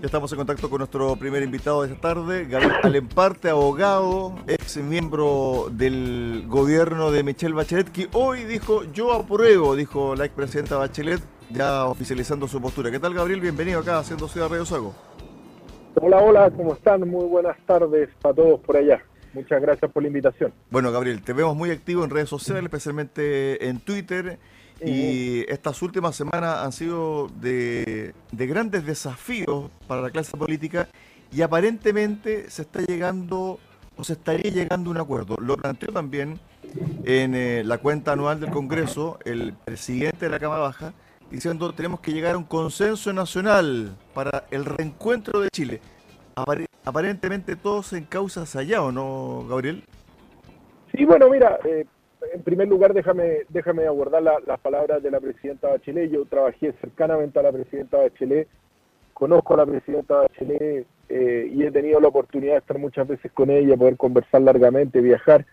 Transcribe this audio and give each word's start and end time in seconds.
Ya 0.00 0.06
estamos 0.06 0.32
en 0.32 0.38
contacto 0.38 0.70
con 0.70 0.78
nuestro 0.78 1.14
primer 1.16 1.42
invitado 1.42 1.82
de 1.82 1.92
esta 1.92 2.00
tarde, 2.14 2.46
Gabriel 2.46 2.72
Alemparte, 2.82 3.50
abogado, 3.50 4.34
ex 4.46 4.78
miembro 4.78 5.66
del 5.70 6.44
gobierno 6.48 7.10
de 7.10 7.22
Michelle 7.22 7.52
Bachelet, 7.52 7.92
que 7.92 8.08
hoy 8.14 8.44
dijo, 8.44 8.84
yo 8.94 9.12
apruebo, 9.12 9.76
dijo 9.76 10.14
la 10.14 10.24
expresidenta 10.24 10.78
Bachelet, 10.78 11.20
ya 11.50 11.84
oficializando 11.84 12.48
su 12.48 12.62
postura. 12.62 12.90
¿Qué 12.90 12.98
tal, 12.98 13.12
Gabriel? 13.12 13.42
Bienvenido 13.42 13.80
acá, 13.80 13.98
haciendo 13.98 14.26
Ciudad 14.26 14.48
Radio 14.48 14.64
Sago. 14.64 14.94
Hola, 15.96 16.16
hola, 16.16 16.50
¿cómo 16.50 16.72
están? 16.72 17.06
Muy 17.06 17.26
buenas 17.26 17.58
tardes 17.66 18.08
para 18.22 18.34
todos 18.34 18.58
por 18.60 18.78
allá. 18.78 19.02
Muchas 19.34 19.60
gracias 19.60 19.92
por 19.92 20.02
la 20.02 20.08
invitación. 20.08 20.50
Bueno, 20.70 20.92
Gabriel, 20.92 21.22
te 21.22 21.34
vemos 21.34 21.54
muy 21.54 21.72
activo 21.72 22.04
en 22.04 22.10
redes 22.10 22.30
sociales, 22.30 22.64
especialmente 22.64 23.68
en 23.68 23.80
Twitter. 23.80 24.38
Y 24.84 25.44
estas 25.50 25.82
últimas 25.82 26.16
semanas 26.16 26.58
han 26.64 26.72
sido 26.72 27.28
de, 27.40 28.14
grandes 28.32 28.86
desafíos 28.86 29.70
para 29.86 30.00
la 30.00 30.10
clase 30.10 30.36
política 30.36 30.88
y 31.32 31.42
aparentemente 31.42 32.50
se 32.50 32.62
está 32.62 32.80
llegando 32.80 33.58
o 33.96 34.04
se 34.04 34.14
estaría 34.14 34.50
llegando 34.50 34.90
a 34.90 34.92
un 34.92 34.98
acuerdo. 34.98 35.36
Lo 35.38 35.56
planteó 35.56 35.92
también 35.92 36.40
en 37.04 37.34
eh, 37.34 37.62
la 37.64 37.78
cuenta 37.78 38.12
anual 38.12 38.40
del 38.40 38.50
Congreso 38.50 39.18
el 39.24 39.52
presidente 39.52 40.26
de 40.26 40.30
la 40.30 40.38
Cámara 40.38 40.62
Baja, 40.62 40.94
diciendo 41.30 41.72
tenemos 41.74 42.00
que 42.00 42.12
llegar 42.12 42.34
a 42.34 42.38
un 42.38 42.44
consenso 42.44 43.12
nacional 43.12 43.96
para 44.14 44.44
el 44.50 44.64
reencuentro 44.64 45.40
de 45.40 45.50
Chile. 45.50 45.80
aparentemente 46.84 47.56
todo 47.56 47.82
se 47.82 47.98
encausa 47.98 48.44
allá, 48.58 48.82
¿o 48.82 48.90
no, 48.90 49.46
Gabriel? 49.46 49.84
Sí, 50.94 51.04
bueno, 51.04 51.28
mira, 51.28 51.58
eh, 51.64 51.86
en 52.32 52.42
primer 52.42 52.68
lugar, 52.68 52.92
déjame, 52.92 53.40
déjame 53.48 53.86
abordar 53.86 54.22
las 54.22 54.60
palabras 54.60 55.02
de 55.02 55.10
la 55.10 55.20
presidenta 55.20 55.68
Bachelet. 55.68 56.10
Yo 56.10 56.24
trabajé 56.26 56.72
cercanamente 56.80 57.38
a 57.38 57.42
la 57.42 57.52
presidenta 57.52 57.98
Bachelet, 57.98 58.48
conozco 59.14 59.54
a 59.54 59.58
la 59.58 59.66
presidenta 59.66 60.16
Bachelet 60.16 60.86
eh, 61.08 61.50
y 61.52 61.62
he 61.62 61.70
tenido 61.70 62.00
la 62.00 62.08
oportunidad 62.08 62.52
de 62.52 62.58
estar 62.58 62.78
muchas 62.78 63.08
veces 63.08 63.32
con 63.32 63.50
ella, 63.50 63.76
poder 63.76 63.96
conversar 63.96 64.42
largamente, 64.42 65.00
viajar. 65.00 65.46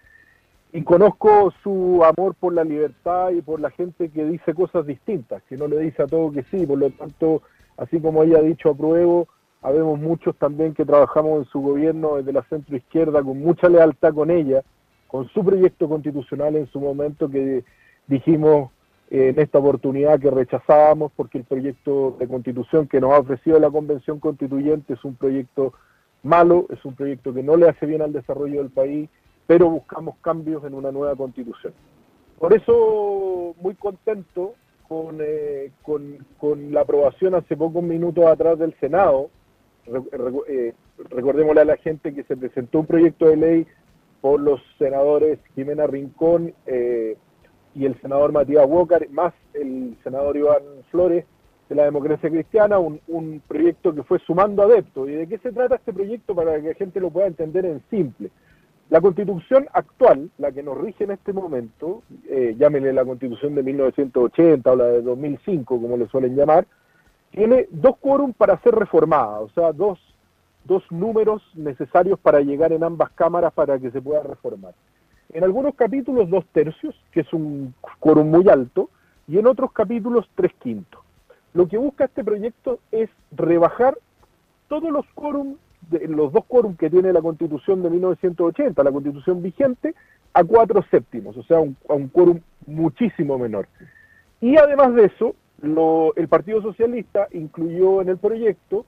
Y 0.73 0.83
conozco 0.83 1.53
su 1.63 2.03
amor 2.03 2.35
por 2.35 2.53
la 2.53 2.63
libertad 2.63 3.31
y 3.31 3.41
por 3.41 3.59
la 3.61 3.71
gente 3.71 4.09
que 4.09 4.25
dice 4.25 4.53
cosas 4.53 4.85
distintas, 4.85 5.41
que 5.43 5.55
no 5.55 5.67
le 5.67 5.79
dice 5.79 6.03
a 6.03 6.07
todo 6.07 6.31
que 6.31 6.43
sí. 6.51 6.67
Por 6.67 6.77
lo 6.77 6.89
tanto, 6.91 7.41
así 7.77 8.01
como 8.01 8.23
ella 8.23 8.39
ha 8.39 8.41
dicho 8.41 8.69
apruebo, 8.69 9.27
habemos 9.61 9.97
muchos 9.97 10.35
también 10.35 10.73
que 10.73 10.85
trabajamos 10.85 11.39
en 11.39 11.45
su 11.45 11.61
gobierno 11.61 12.17
desde 12.17 12.33
la 12.33 12.43
centro 12.43 12.75
izquierda 12.75 13.23
con 13.23 13.39
mucha 13.39 13.69
lealtad 13.69 14.13
con 14.13 14.29
ella 14.29 14.63
con 15.07 15.27
su 15.29 15.43
proyecto 15.43 15.87
constitucional 15.87 16.55
en 16.55 16.67
su 16.67 16.79
momento 16.79 17.29
que 17.29 17.63
dijimos 18.07 18.71
en 19.09 19.39
esta 19.39 19.59
oportunidad 19.59 20.19
que 20.19 20.29
rechazábamos 20.29 21.11
porque 21.15 21.37
el 21.37 21.45
proyecto 21.45 22.17
de 22.19 22.27
constitución 22.27 22.87
que 22.87 22.99
nos 22.99 23.13
ha 23.13 23.19
ofrecido 23.19 23.59
la 23.59 23.69
Convención 23.69 24.19
Constituyente 24.19 24.93
es 24.93 25.03
un 25.05 25.15
proyecto 25.15 25.73
malo, 26.23 26.67
es 26.69 26.83
un 26.83 26.93
proyecto 26.93 27.33
que 27.33 27.43
no 27.43 27.55
le 27.55 27.69
hace 27.69 27.85
bien 27.85 28.01
al 28.01 28.11
desarrollo 28.11 28.59
del 28.59 28.71
país, 28.71 29.09
pero 29.45 29.69
buscamos 29.69 30.17
cambios 30.21 30.63
en 30.65 30.73
una 30.73 30.91
nueva 30.91 31.15
constitución. 31.15 31.73
Por 32.37 32.53
eso, 32.53 33.55
muy 33.61 33.75
contento 33.75 34.55
con, 34.87 35.17
eh, 35.21 35.71
con, 35.81 36.73
la 36.73 36.81
aprobación 36.81 37.35
hace 37.35 37.55
pocos 37.55 37.83
minutos 37.83 38.25
atrás 38.25 38.59
del 38.59 38.73
Senado. 38.79 39.29
Eh, 40.47 40.73
recordémosle 41.09 41.61
a 41.61 41.65
la 41.65 41.77
gente 41.77 42.13
que 42.13 42.23
se 42.23 42.35
presentó 42.35 42.79
un 42.81 42.85
proyecto 42.85 43.27
de 43.27 43.37
ley 43.37 43.67
por 44.21 44.39
los 44.39 44.61
senadores 44.77 45.39
Jimena 45.55 45.87
Rincón 45.87 46.53
eh, 46.65 47.17
y 47.75 47.85
el 47.85 47.99
senador 48.01 48.31
Matías 48.31 48.65
Walker, 48.67 49.07
más 49.11 49.33
el 49.53 49.95
senador 50.03 50.35
Iván 50.35 50.63
Flores 50.89 51.25
de 51.69 51.75
la 51.75 51.83
democracia 51.83 52.29
cristiana, 52.29 52.79
un, 52.79 53.41
proyecto 53.47 53.93
que 53.93 54.03
fue 54.03 54.19
sumando 54.19 54.63
adeptos. 54.63 55.09
¿Y 55.09 55.13
de 55.13 55.27
qué 55.27 55.37
se 55.39 55.51
trata 55.51 55.75
este 55.75 55.93
proyecto 55.93 56.33
para 56.33 56.59
que 56.61 56.69
la 56.69 56.73
gente 56.73 56.99
lo 56.99 57.09
pueda 57.09 57.27
entender 57.27 57.65
en 57.65 57.81
simple? 57.89 58.31
La 58.89 59.01
constitución 59.01 59.67
actual, 59.73 60.31
la 60.37 60.51
que 60.53 60.63
nos 60.63 60.77
rige 60.77 61.03
en 61.03 61.11
este 61.11 61.33
momento, 61.33 62.03
eh, 62.29 62.55
llámenle 62.57 62.93
la 62.93 63.03
constitución 63.03 63.53
de 63.53 63.63
1980 63.63 64.71
o 64.71 64.75
la 64.77 64.85
de 64.85 65.01
2005, 65.01 65.81
como 65.81 65.97
le 65.97 66.07
suelen 66.07 66.35
llamar, 66.35 66.65
tiene 67.31 67.67
dos 67.69 67.97
quórum 67.97 68.31
para 68.31 68.57
ser 68.61 68.73
reformada, 68.73 69.41
o 69.41 69.49
sea, 69.49 69.73
dos 69.73 69.99
dos 70.67 70.83
números 70.91 71.41
necesarios 71.55 72.19
para 72.19 72.41
llegar 72.41 72.71
en 72.73 72.83
ambas 72.83 73.09
cámaras 73.11 73.53
para 73.53 73.79
que 73.79 73.89
se 73.89 74.01
pueda 74.01 74.21
reformar. 74.21 74.73
En 75.33 75.43
algunos 75.43 75.75
capítulos 75.75 76.29
dos 76.29 76.45
tercios, 76.51 76.95
que 77.11 77.21
es 77.21 77.33
un 77.33 77.73
quórum 77.99 78.29
muy 78.29 78.47
alto, 78.49 78.89
y 79.27 79.39
en 79.39 79.47
otros 79.47 79.71
capítulos 79.71 80.29
tres 80.35 80.51
quintos. 80.59 81.01
Lo 81.53 81.67
que 81.67 81.77
busca 81.77 82.05
este 82.05 82.23
proyecto 82.23 82.79
es 82.91 83.09
rebajar 83.31 83.97
todos 84.67 84.91
los 84.91 85.05
quórum, 85.15 85.55
los 85.89 86.31
dos 86.31 86.45
quórum 86.45 86.75
que 86.75 86.89
tiene 86.89 87.11
la 87.11 87.21
Constitución 87.21 87.81
de 87.81 87.89
1980, 87.89 88.83
la 88.83 88.91
Constitución 88.91 89.41
vigente, 89.41 89.95
a 90.33 90.43
cuatro 90.43 90.83
séptimos, 90.91 91.35
o 91.35 91.43
sea, 91.43 91.57
a 91.57 91.93
un 91.93 92.07
quórum 92.09 92.39
muchísimo 92.65 93.37
menor. 93.39 93.67
Y 94.39 94.57
además 94.57 94.93
de 94.93 95.05
eso, 95.05 95.35
el 96.15 96.27
Partido 96.27 96.61
Socialista 96.61 97.27
incluyó 97.31 98.01
en 98.01 98.09
el 98.09 98.17
proyecto 98.17 98.85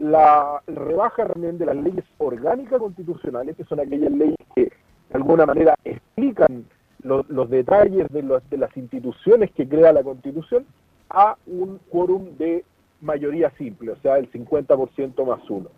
la 0.00 0.62
rebaja 0.66 1.26
también 1.26 1.58
de 1.58 1.66
las 1.66 1.76
leyes 1.76 2.04
orgánicas 2.18 2.78
constitucionales, 2.78 3.54
que 3.54 3.64
son 3.64 3.80
aquellas 3.80 4.10
leyes 4.10 4.36
que 4.54 4.62
de 4.62 4.72
alguna 5.12 5.46
manera 5.46 5.74
explican 5.84 6.64
los 7.02 7.50
detalles 7.50 8.08
de, 8.08 8.40
de 8.50 8.56
las 8.56 8.76
instituciones 8.76 9.50
que 9.52 9.68
crea 9.68 9.92
la 9.92 10.02
Constitución, 10.02 10.66
a 11.08 11.36
un 11.46 11.80
quórum 11.90 12.36
de 12.36 12.64
mayoría 13.00 13.50
simple, 13.56 13.92
o 13.92 13.96
sea, 13.96 14.18
el 14.18 14.30
50% 14.30 15.26
más 15.26 15.50
uno. 15.50 15.68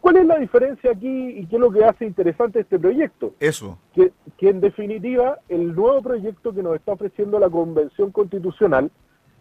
¿Cuál 0.00 0.16
es 0.18 0.26
la 0.26 0.38
diferencia 0.38 0.90
aquí 0.90 1.28
y 1.28 1.46
qué 1.46 1.56
es 1.56 1.60
lo 1.60 1.70
que 1.70 1.84
hace 1.84 2.04
interesante 2.04 2.60
este 2.60 2.78
proyecto? 2.78 3.32
Eso. 3.40 3.78
Que, 3.94 4.12
que 4.36 4.50
en 4.50 4.60
definitiva 4.60 5.38
el 5.48 5.74
nuevo 5.74 6.02
proyecto 6.02 6.52
que 6.52 6.62
nos 6.62 6.74
está 6.76 6.92
ofreciendo 6.92 7.38
la 7.38 7.48
Convención 7.48 8.10
Constitucional 8.10 8.90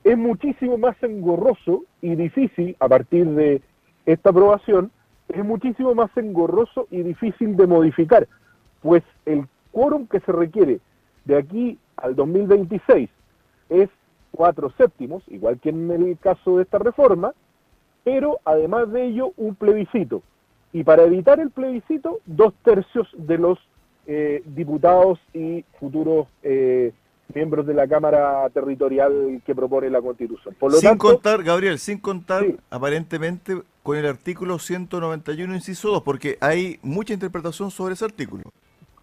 es 0.04 0.18
muchísimo 0.18 0.78
más 0.78 0.96
engorroso 1.04 1.84
y 2.02 2.16
difícil 2.16 2.78
a 2.80 2.88
partir 2.88 3.25
de 3.25 3.62
esta 4.06 4.30
aprobación 4.30 4.91
es 5.30 5.44
muchísimo 5.44 5.96
más 5.96 6.16
engorroso 6.18 6.88
y 6.91 7.02
difícil 7.02 7.56
de 7.56 7.68
modificar, 7.68 8.28
pues 8.81 9.03
el 9.25 9.47
quórum 9.72 10.08
que 10.08 10.19
se 10.19 10.31
requiere 10.31 10.80
de 11.25 11.38
aquí 11.38 11.78
al 11.97 12.16
2026 12.16 13.09
es 13.69 13.90
cuatro 14.31 14.72
séptimos, 14.78 15.24
igual 15.28 15.59
que 15.59 15.69
en 15.69 15.90
el 15.92 16.18
caso 16.18 16.58
de 16.58 16.63
esta 16.63 16.80
reforma, 16.80 17.34
pero 18.03 18.40
además 18.46 18.92
de 18.92 19.06
ello 19.06 19.31
un 19.38 19.56
plebiscito. 19.56 20.22
Y 20.74 20.84
para 20.84 21.03
evitar 21.03 21.40
el 21.40 21.52
plebiscito, 21.52 22.19
dos 22.25 22.53
tercios 22.63 23.08
de 23.13 23.38
los 23.38 23.59
eh, 24.08 24.44
diputados 24.46 25.19
y 25.34 25.63
futuros 25.80 26.28
eh, 26.42 26.92
miembros 27.34 27.66
de 27.66 27.74
la 27.74 27.88
Cámara 27.88 28.50
Territorial 28.50 29.42
que 29.46 29.56
propone 29.56 29.90
la 29.90 30.02
Constitución. 30.02 30.56
Por 30.59 30.72
lo 30.72 30.78
sin 30.78 30.97
contar, 30.97 31.44
Gabriel, 31.44 31.80
sin 31.80 32.00
contar 32.00 32.44
aparentemente 32.69 33.62
con 33.84 33.98
el 33.98 34.06
artículo 34.06 34.58
191, 34.58 35.54
inciso 35.54 35.90
2, 35.90 36.04
porque 36.04 36.38
hay 36.40 36.80
mucha 36.82 37.14
interpretación 37.14 37.70
sobre 37.70 37.94
ese 37.94 38.06
artículo. 38.06 38.44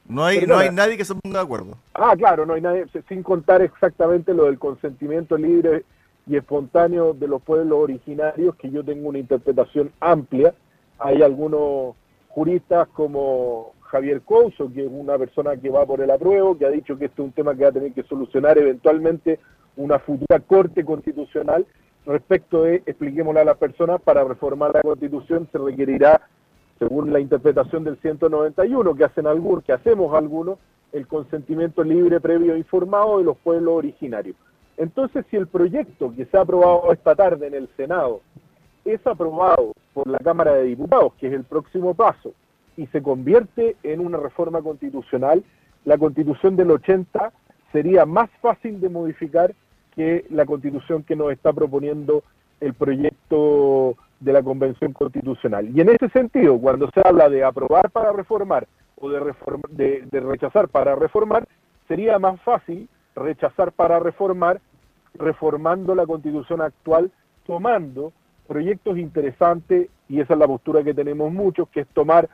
No 0.09 0.25
hay, 0.25 0.45
no 0.47 0.59
hay 0.59 0.71
nadie 0.71 0.97
que 0.97 1.05
se 1.05 1.15
ponga 1.15 1.39
de 1.39 1.45
acuerdo. 1.45 1.77
Ah, 1.95 2.15
claro, 2.17 2.45
no 2.45 2.55
hay 2.55 2.63
nadie, 2.63 2.87
sin 3.09 3.23
contar 3.23 3.63
exactamente 3.63 4.35
lo 4.35 4.47
del 4.47 4.59
consentimiento 4.59 5.37
libre 5.37 5.85
y 6.27 6.37
espontáneo 6.37 7.13
de 7.13 7.29
los 7.29 7.43
pueblos 7.43 7.79
originarios, 7.79 8.57
que 8.57 8.71
yo 8.71 8.83
tengo 8.83 9.09
una 9.09 9.19
interpretación 9.19 9.93
amplia. 10.01 10.55
Hay 10.99 11.23
algunos 11.23 11.95
juristas 12.29 12.89
como 12.89 13.75
Javier 13.83 14.23
Couso, 14.23 14.73
que 14.73 14.85
es 14.85 14.91
una 14.91 15.19
persona 15.19 15.57
que 15.57 15.69
va 15.69 15.85
por 15.85 16.01
el 16.01 16.11
apruebo, 16.11 16.57
que 16.57 16.67
ha 16.67 16.71
dicho 16.71 16.97
que 16.97 17.05
este 17.07 17.23
es 17.23 17.27
un 17.27 17.33
tema 17.33 17.55
que 17.55 17.65
va 17.65 17.69
a 17.69 17.73
tener 17.73 17.93
que 17.93 18.03
solucionar 18.05 18.59
eventualmente 18.59 19.39
una 19.77 19.99
futura 19.99 20.41
Corte 20.41 20.85
Constitucional. 20.85 21.67
Respecto 22.11 22.65
de, 22.65 22.83
expliquémosle 22.87 23.41
a 23.41 23.45
las 23.45 23.57
personas, 23.57 24.01
para 24.03 24.25
reformar 24.25 24.75
la 24.75 24.83
Constitución 24.83 25.49
se 25.53 25.59
requerirá, 25.59 26.21
según 26.81 27.13
la 27.13 27.21
interpretación 27.21 27.85
del 27.85 27.99
191 27.99 28.97
que 28.97 29.05
hacen 29.05 29.29
algunos, 29.29 29.63
que 29.63 29.73
hacemos 29.73 30.13
algunos, 30.13 30.59
el 30.91 31.07
consentimiento 31.07 31.85
libre, 31.85 32.19
previo 32.19 32.55
e 32.55 32.59
informado 32.59 33.19
de 33.19 33.25
los 33.25 33.37
pueblos 33.37 33.75
originarios. 33.75 34.35
Entonces, 34.77 35.25
si 35.31 35.37
el 35.37 35.47
proyecto 35.47 36.13
que 36.17 36.25
se 36.25 36.37
ha 36.37 36.41
aprobado 36.41 36.93
esta 36.93 37.15
tarde 37.15 37.47
en 37.47 37.55
el 37.55 37.69
Senado 37.77 38.23
es 38.85 39.07
aprobado 39.07 39.73
por 39.95 40.09
la 40.09 40.19
Cámara 40.19 40.55
de 40.55 40.65
Diputados, 40.65 41.13
que 41.15 41.29
es 41.29 41.33
el 41.33 41.45
próximo 41.45 41.95
paso, 41.95 42.33
y 42.77 42.89
se 42.89 43.01
convierte 43.01 43.77
en 43.85 44.01
una 44.01 44.19
reforma 44.19 44.61
constitucional, 44.63 45.45
la 45.85 45.97
constitución 45.97 46.57
del 46.57 46.73
80 46.73 47.33
sería 47.71 48.05
más 48.05 48.31
fácil 48.41 48.81
de 48.81 48.89
modificar 48.89 49.55
que 50.01 50.25
la 50.31 50.47
constitución 50.47 51.03
que 51.03 51.15
nos 51.15 51.31
está 51.31 51.53
proponiendo 51.53 52.25
el 52.59 52.73
proyecto 52.73 53.97
de 54.19 54.33
la 54.33 54.43
Convención 54.43 54.95
Constitucional. 54.95 55.69
Y 55.77 55.83
en 55.83 55.91
ese 55.91 56.09
sentido, 56.09 56.59
cuando 56.59 56.89
se 56.95 57.07
habla 57.07 57.29
de 57.29 57.45
aprobar 57.45 57.91
para 57.91 58.11
reformar 58.11 58.67
o 58.97 59.11
de, 59.11 59.35
de, 59.69 60.07
de 60.11 60.21
rechazar 60.21 60.69
para 60.69 60.95
reformar, 60.95 61.47
sería 61.87 62.19
más 62.19 62.41
fácil 62.41 62.89
rechazar 63.15 63.73
para 63.73 63.99
reformar, 63.99 64.63
reformando 65.13 65.95
la 65.95 66.07
constitución 66.07 66.63
actual, 66.63 67.11
tomando 67.47 68.15
proyecto 68.49 68.93
es 68.93 69.01
interesante 69.01 69.91
y 70.09 70.21
esa 70.23 70.33
es 70.33 70.39
la 70.41 70.47
postura 70.47 70.83
que 70.83 70.95
tenemos 70.95 71.31
muchos, 71.31 71.69
que 71.69 71.81
es 71.81 71.89
tomar 71.89 72.27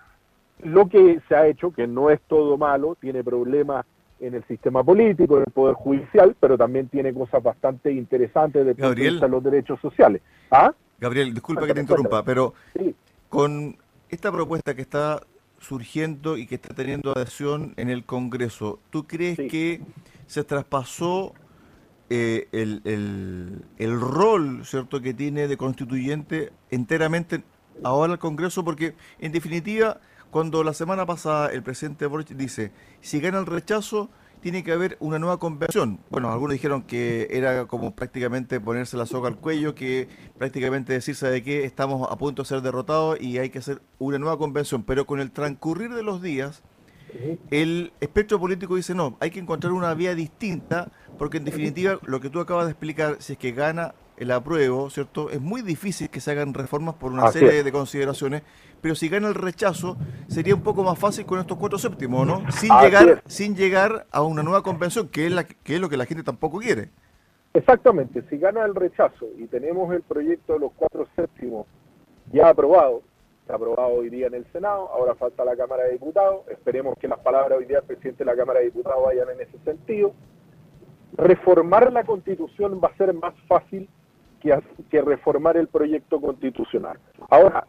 lo 0.63 0.89
que 0.89 1.21
se 1.29 1.35
ha 1.35 1.49
hecho, 1.49 1.73
que 1.73 1.89
no 1.89 2.11
es 2.11 2.21
todo 2.29 2.57
malo, 2.57 2.97
tiene 3.01 3.25
problemas 3.25 3.85
en 4.21 4.35
el 4.35 4.45
sistema 4.45 4.83
político, 4.83 5.37
en 5.37 5.45
el 5.47 5.53
poder 5.53 5.75
judicial, 5.75 6.35
pero 6.41 6.57
también 6.57 6.89
tiene 6.89 7.13
cosas 7.13 7.43
bastante 7.43 7.93
interesantes 7.93 8.65
de 8.65 9.29
los 9.29 9.43
derechos 9.43 9.81
sociales. 9.81 10.23
¿Ah? 10.51 10.73
Gabriel, 10.99 11.35
disculpa 11.35 11.67
que 11.67 11.75
te 11.75 11.81
interrumpa, 11.81 12.25
pero 12.25 12.55
con 13.29 13.77
esta 14.09 14.33
propuesta 14.33 14.75
que 14.75 14.83
está 14.83 15.21
surgiendo 15.59 16.37
y 16.37 16.47
que 16.47 16.55
está 16.57 16.75
teniendo 16.75 17.13
adhesión 17.13 17.75
en 17.77 17.91
el 17.91 18.05
Congreso, 18.05 18.79
¿tú 18.91 19.07
crees 19.07 19.37
que 19.37 19.83
se 20.27 20.45
traspasó 20.45 21.35
eh, 22.09 22.49
el, 22.53 22.83
el, 22.85 23.65
el, 23.79 24.01
rol 24.01 24.65
cierto 24.65 25.01
que 25.01 25.13
tiene 25.13 25.49
de 25.49 25.57
constituyente 25.57 26.53
enteramente 26.71 27.43
ahora 27.83 28.15
al 28.15 28.19
Congreso? 28.19 28.65
Porque, 28.65 28.95
en 29.19 29.33
definitiva, 29.33 30.01
cuando 30.37 30.63
la 30.63 30.75
semana 30.75 31.07
pasada 31.07 31.51
el 31.51 31.63
presidente 31.63 32.05
Boric 32.05 32.29
dice, 32.37 32.71
si 33.01 33.21
gana 33.21 33.39
el 33.39 33.47
rechazo, 33.47 34.11
tiene 34.43 34.63
que 34.63 34.71
haber 34.71 34.99
una 35.01 35.19
nueva 35.19 35.39
convención. 35.39 35.99
Bueno, 36.11 36.31
algunos 36.31 36.53
dijeron 36.53 36.83
que 36.83 37.27
era 37.31 37.65
como 37.65 37.95
prácticamente 37.95 38.61
ponerse 38.61 38.99
la 38.99 39.07
soga 39.07 39.31
al 39.31 39.39
cuello, 39.39 39.75
que 39.75 40.09
prácticamente 40.37 40.93
decirse 40.93 41.31
de 41.31 41.43
que 41.43 41.65
estamos 41.65 42.07
a 42.11 42.19
punto 42.19 42.43
de 42.43 42.49
ser 42.49 42.61
derrotados 42.61 43.19
y 43.19 43.39
hay 43.39 43.49
que 43.49 43.61
hacer 43.61 43.81
una 43.99 44.19
nueva 44.19 44.37
convención. 44.37 44.83
Pero 44.83 45.07
con 45.07 45.21
el 45.21 45.31
transcurrir 45.31 45.95
de 45.95 46.03
los 46.03 46.21
días, 46.21 46.63
el 47.51 47.95
espectro 48.03 48.39
político 48.39 48.77
dice 48.77 48.95
no, 48.95 49.17
hay 49.21 49.31
que 49.31 49.41
encontrar 49.41 49.73
una 49.73 49.95
vía 49.95 50.15
distinta, 50.15 50.93
porque 51.17 51.39
en 51.39 51.47
definitiva 51.47 51.99
lo 52.03 52.21
que 52.21 52.29
tú 52.29 52.41
acabas 52.41 52.67
de 52.67 52.73
explicar, 52.73 53.17
si 53.21 53.33
es 53.33 53.39
que 53.39 53.53
gana 53.53 53.95
el 54.17 54.31
apruebo, 54.31 54.91
¿cierto? 54.91 55.31
Es 55.31 55.41
muy 55.41 55.63
difícil 55.63 56.09
que 56.11 56.21
se 56.21 56.31
hagan 56.31 56.55
reformas 56.55 56.95
por 56.95 57.13
una 57.13 57.31
serie 57.31 57.63
de 57.63 57.73
consideraciones, 57.73 58.43
pero 58.81 58.95
si 58.95 59.09
gana 59.09 59.29
el 59.29 59.35
rechazo, 59.35 59.97
sería 60.29 60.55
un 60.55 60.63
poco 60.63 60.83
más 60.83 60.99
fácil 60.99 61.27
con 61.27 61.39
estos 61.39 61.59
cuatro 61.59 61.79
séptimos, 61.79 62.27
¿no? 62.27 62.51
Sin 62.51 62.71
llegar, 62.81 63.23
sin 63.27 63.57
llegar 63.57 64.07
a 64.11 64.23
una 64.23 64.43
nueva 64.43 64.63
convención, 64.63 65.09
que 65.09 65.27
es, 65.27 65.33
la, 65.33 65.45
que 65.45 65.75
es 65.75 65.81
lo 65.81 65.89
que 65.89 65.97
la 65.97 66.07
gente 66.07 66.23
tampoco 66.23 66.59
quiere. 66.59 66.91
Exactamente, 67.53 68.23
si 68.29 68.37
gana 68.37 68.65
el 68.65 68.75
rechazo 68.75 69.27
y 69.39 69.47
tenemos 69.47 69.93
el 69.95 70.03
proyecto 70.03 70.55
de 70.55 70.59
los 70.61 70.73
cuatro 70.77 71.07
séptimos 71.17 71.67
ya 72.33 72.49
aprobado, 72.49 73.03
aprobado 73.49 73.89
hoy 73.89 74.11
día 74.11 74.27
en 74.27 74.35
el 74.35 74.47
Senado, 74.53 74.91
ahora 74.93 75.15
falta 75.15 75.45
la 75.45 75.57
Cámara 75.57 75.85
de 75.85 75.93
Diputados, 75.93 76.47
esperemos 76.49 76.99
que 76.99 77.09
las 77.09 77.19
palabras 77.21 77.59
hoy 77.59 77.65
día 77.65 77.79
del 77.79 77.87
presidente 77.87 78.25
de 78.25 78.31
la 78.31 78.37
Cámara 78.37 78.59
de 78.59 78.67
Diputados 78.67 79.05
vayan 79.05 79.29
en 79.31 79.41
ese 79.41 79.59
sentido. 79.65 80.13
Reformar 81.17 81.93
la 81.93 82.05
constitución 82.05 82.81
va 82.83 82.89
a 82.89 82.97
ser 82.97 83.15
más 83.15 83.35
fácil 83.47 83.89
que, 84.41 85.03
reformar 85.03 85.57
el 85.57 85.69
proyecto 85.69 86.21
constitucional. 86.21 86.99
Ahora, 87.31 87.67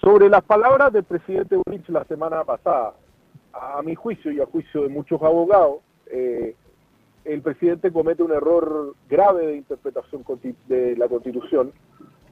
sobre 0.00 0.28
las 0.28 0.42
palabras 0.42 0.92
del 0.92 1.04
presidente 1.04 1.56
Boric 1.56 1.88
la 1.88 2.04
semana 2.04 2.44
pasada, 2.44 2.94
a 3.52 3.82
mi 3.82 3.94
juicio 3.94 4.30
y 4.32 4.40
a 4.40 4.46
juicio 4.46 4.82
de 4.82 4.88
muchos 4.88 5.20
abogados, 5.22 5.80
eh, 6.06 6.54
el 7.24 7.42
presidente 7.42 7.92
comete 7.92 8.22
un 8.22 8.32
error 8.32 8.94
grave 9.08 9.46
de 9.46 9.56
interpretación 9.56 10.24
de 10.66 10.96
la 10.96 11.08
Constitución, 11.08 11.72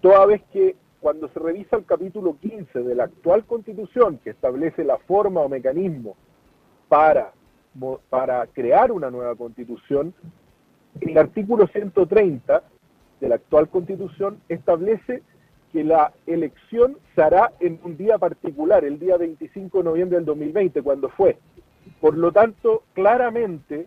toda 0.00 0.24
vez 0.26 0.42
que 0.52 0.76
cuando 1.00 1.28
se 1.28 1.38
revisa 1.38 1.76
el 1.76 1.84
capítulo 1.84 2.36
15 2.40 2.82
de 2.82 2.94
la 2.94 3.04
actual 3.04 3.44
Constitución, 3.44 4.18
que 4.22 4.30
establece 4.30 4.84
la 4.84 4.98
forma 4.98 5.40
o 5.40 5.48
mecanismo 5.48 6.16
para, 6.88 7.32
para 8.08 8.46
crear 8.48 8.90
una 8.90 9.10
nueva 9.10 9.34
Constitución, 9.36 10.14
el 11.00 11.16
artículo 11.16 11.66
130 11.68 12.62
de 13.20 13.28
la 13.28 13.36
actual 13.36 13.68
constitución 13.68 14.38
establece 14.48 15.22
que 15.72 15.84
la 15.84 16.12
elección 16.26 16.96
se 17.14 17.22
hará 17.22 17.52
en 17.60 17.78
un 17.84 17.96
día 17.96 18.18
particular, 18.18 18.84
el 18.84 18.98
día 18.98 19.16
25 19.16 19.78
de 19.78 19.84
noviembre 19.84 20.16
del 20.16 20.24
2020, 20.24 20.82
cuando 20.82 21.08
fue. 21.10 21.38
Por 22.00 22.16
lo 22.16 22.32
tanto, 22.32 22.84
claramente 22.94 23.86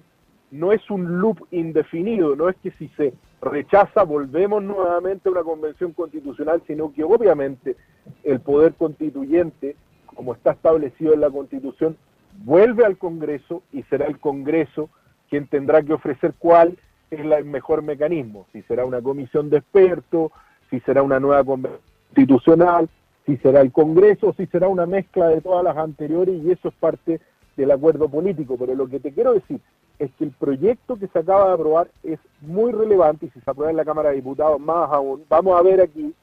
no 0.52 0.72
es 0.72 0.90
un 0.92 1.20
loop 1.20 1.48
indefinido, 1.52 2.36
no 2.36 2.50
es 2.50 2.56
que 2.58 2.72
si 2.72 2.88
se 2.90 3.14
rechaza 3.42 4.04
volvemos 4.04 4.62
nuevamente 4.62 5.30
a 5.30 5.32
una 5.32 5.44
convención 5.44 5.94
constitucional, 5.94 6.62
sino 6.68 6.94
que 6.94 7.04
obviamente 7.04 7.76
el 8.24 8.40
poder 8.42 8.74
constituyente, 8.74 9.76
como 10.06 10.34
está 10.34 10.52
establecido 10.52 11.14
en 11.14 11.22
la 11.22 11.30
constitución, 11.30 11.98
vuelve 12.44 12.86
al 12.86 12.98
Congreso 12.98 13.64
y 13.72 13.84
será 13.84 14.06
el 14.06 14.20
Congreso 14.20 14.90
quien 15.30 15.48
tendrá 15.48 15.82
que 15.82 15.94
ofrecer 15.94 16.34
cuál 16.38 16.78
es 17.12 17.20
el 17.20 17.46
mejor 17.46 17.82
mecanismo, 17.82 18.48
si 18.54 18.62
será 18.64 18.86
una 18.86 19.02
comisión 19.02 19.50
de 19.50 19.58
expertos, 19.58 20.32
si 20.70 20.80
será 20.80 21.04
una 21.04 21.20
nueva 21.20 21.44
constitucional, 21.44 22.90
si 23.26 23.36
será 23.38 23.60
el 23.60 23.72
Congreso, 23.74 24.34
si 24.38 24.46
será 24.48 24.70
una 24.70 24.86
mezcla 24.86 25.28
de 25.28 25.42
todas 25.42 25.64
las 25.64 25.76
anteriores 25.78 26.42
y 26.42 26.52
eso 26.52 26.70
es 26.70 26.74
parte 26.76 27.20
del 27.58 27.72
acuerdo 27.72 28.08
político. 28.08 28.56
Pero 28.58 28.76
lo 28.76 28.88
que 28.88 29.02
te 29.02 29.12
quiero 29.12 29.34
decir 29.34 29.60
es 30.00 30.10
que 30.18 30.24
el 30.24 30.32
proyecto 30.32 30.98
que 30.98 31.08
se 31.08 31.20
acaba 31.20 31.50
de 31.50 31.54
aprobar 31.54 31.92
es 32.04 32.20
muy 32.40 32.72
relevante 32.72 33.26
y 33.26 33.30
si 33.30 33.42
se 33.42 33.52
aprueba 33.52 33.72
en 33.72 33.78
la 33.78 33.86
Cámara 33.86 34.10
de 34.10 34.16
Diputados 34.16 34.60
más 34.60 34.90
aún. 34.92 35.24
Vamos 35.28 35.60
a 35.60 35.62
ver 35.62 35.82
aquí, 35.82 36.14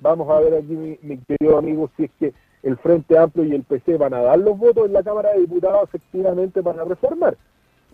vamos 0.00 0.30
a 0.30 0.40
ver 0.40 0.54
aquí 0.54 0.72
mi, 0.72 0.98
mi 1.02 1.18
querido 1.18 1.58
amigo 1.58 1.90
si 1.96 2.04
es 2.04 2.10
que 2.20 2.32
el 2.62 2.76
Frente 2.78 3.18
Amplio 3.18 3.44
y 3.44 3.52
el 3.52 3.64
PC 3.64 3.96
van 3.96 4.14
a 4.14 4.22
dar 4.22 4.38
los 4.38 4.56
votos 4.56 4.86
en 4.86 4.92
la 4.92 5.02
Cámara 5.02 5.32
de 5.32 5.40
Diputados 5.40 5.82
efectivamente 5.88 6.62
para 6.62 6.84
reformar 6.84 7.36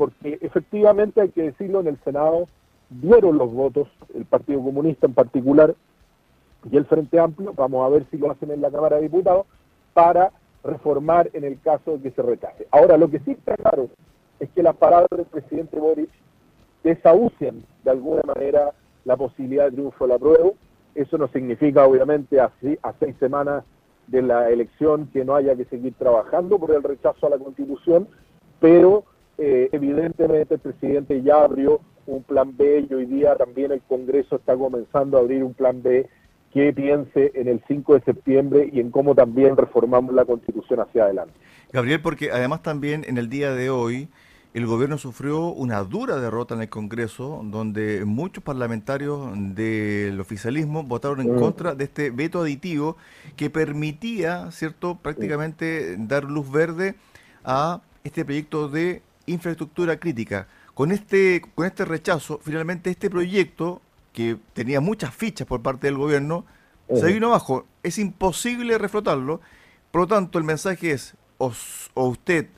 porque 0.02 0.36
efectivamente 0.40 1.20
hay 1.20 1.28
que 1.28 1.42
decirlo, 1.42 1.78
en 1.78 1.86
el 1.86 1.98
Senado 2.02 2.48
dieron 2.90 3.38
los 3.38 3.52
votos, 3.52 3.86
el 4.16 4.24
Partido 4.24 4.60
Comunista 4.60 5.06
en 5.06 5.14
particular 5.14 5.76
y 6.68 6.76
el 6.76 6.86
Frente 6.86 7.20
Amplio, 7.20 7.52
vamos 7.54 7.86
a 7.86 7.88
ver 7.88 8.04
si 8.10 8.18
lo 8.18 8.32
hacen 8.32 8.50
en 8.50 8.60
la 8.60 8.72
Cámara 8.72 8.96
de 8.96 9.02
Diputados, 9.02 9.46
para 9.94 10.32
reformar 10.64 11.30
en 11.34 11.44
el 11.44 11.60
caso 11.60 11.92
de 11.92 12.02
que 12.02 12.10
se 12.10 12.20
rechace. 12.20 12.66
Ahora, 12.72 12.96
lo 12.96 13.08
que 13.08 13.20
sí 13.20 13.30
está 13.30 13.56
claro 13.56 13.90
es 14.40 14.50
que 14.50 14.64
las 14.64 14.74
palabras 14.74 15.08
del 15.10 15.26
presidente 15.26 15.78
Boric 15.78 16.10
desahucian 16.82 17.62
de 17.84 17.90
alguna 17.92 18.22
manera 18.22 18.72
la 19.04 19.16
posibilidad 19.16 19.66
de 19.66 19.70
triunfo 19.70 20.04
de 20.04 20.14
la 20.14 20.18
prueba. 20.18 20.50
Eso 20.96 21.16
no 21.16 21.28
significa, 21.28 21.86
obviamente, 21.86 22.40
a 22.40 22.50
seis 22.60 23.14
semanas 23.20 23.62
de 24.08 24.20
la 24.20 24.50
elección 24.50 25.06
que 25.12 25.24
no 25.24 25.36
haya 25.36 25.54
que 25.54 25.64
seguir 25.66 25.94
trabajando 25.94 26.58
por 26.58 26.72
el 26.72 26.82
rechazo 26.82 27.28
a 27.28 27.30
la 27.30 27.38
Constitución, 27.38 28.08
pero 28.58 29.04
eh, 29.44 29.68
evidentemente 29.72 30.54
el 30.54 30.60
presidente 30.60 31.20
ya 31.20 31.42
abrió 31.42 31.80
un 32.06 32.22
plan 32.22 32.56
B 32.56 32.86
y 32.88 32.94
hoy 32.94 33.06
día 33.06 33.34
también 33.34 33.72
el 33.72 33.80
Congreso 33.82 34.36
está 34.36 34.56
comenzando 34.56 35.16
a 35.16 35.20
abrir 35.20 35.42
un 35.42 35.52
plan 35.52 35.82
B 35.82 36.08
que 36.52 36.72
piense 36.72 37.32
en 37.34 37.48
el 37.48 37.60
5 37.66 37.94
de 37.94 38.00
septiembre 38.02 38.70
y 38.72 38.78
en 38.78 38.92
cómo 38.92 39.16
también 39.16 39.56
reformamos 39.56 40.14
la 40.14 40.24
constitución 40.24 40.78
hacia 40.78 41.04
adelante. 41.04 41.34
Gabriel, 41.72 42.00
porque 42.00 42.30
además 42.30 42.62
también 42.62 43.04
en 43.08 43.18
el 43.18 43.28
día 43.28 43.52
de 43.52 43.68
hoy 43.68 44.08
el 44.54 44.64
gobierno 44.64 44.96
sufrió 44.96 45.46
una 45.48 45.82
dura 45.82 46.20
derrota 46.20 46.54
en 46.54 46.60
el 46.60 46.68
Congreso, 46.68 47.40
donde 47.42 48.04
muchos 48.04 48.44
parlamentarios 48.44 49.28
del 49.56 50.20
oficialismo 50.20 50.84
votaron 50.84 51.20
en 51.20 51.34
mm. 51.34 51.38
contra 51.40 51.74
de 51.74 51.82
este 51.82 52.10
veto 52.10 52.42
aditivo 52.42 52.96
que 53.34 53.50
permitía, 53.50 54.52
¿cierto?, 54.52 54.98
prácticamente 55.02 55.96
dar 55.98 56.22
luz 56.22 56.48
verde 56.48 56.94
a 57.44 57.80
este 58.04 58.24
proyecto 58.24 58.68
de 58.68 59.02
infraestructura 59.26 59.98
crítica. 59.98 60.48
Con 60.74 60.92
este, 60.92 61.42
con 61.54 61.66
este 61.66 61.84
rechazo, 61.84 62.40
finalmente 62.42 62.90
este 62.90 63.10
proyecto, 63.10 63.80
que 64.12 64.36
tenía 64.52 64.80
muchas 64.80 65.14
fichas 65.14 65.46
por 65.46 65.62
parte 65.62 65.86
del 65.86 65.96
gobierno, 65.96 66.44
se 66.94 67.12
vino 67.12 67.28
abajo. 67.28 67.66
Es 67.82 67.98
imposible 67.98 68.76
reflotarlo. 68.78 69.40
Por 69.90 70.02
lo 70.02 70.06
tanto, 70.06 70.38
el 70.38 70.44
mensaje 70.44 70.92
es, 70.92 71.16
o, 71.38 71.52
usted 71.94 72.48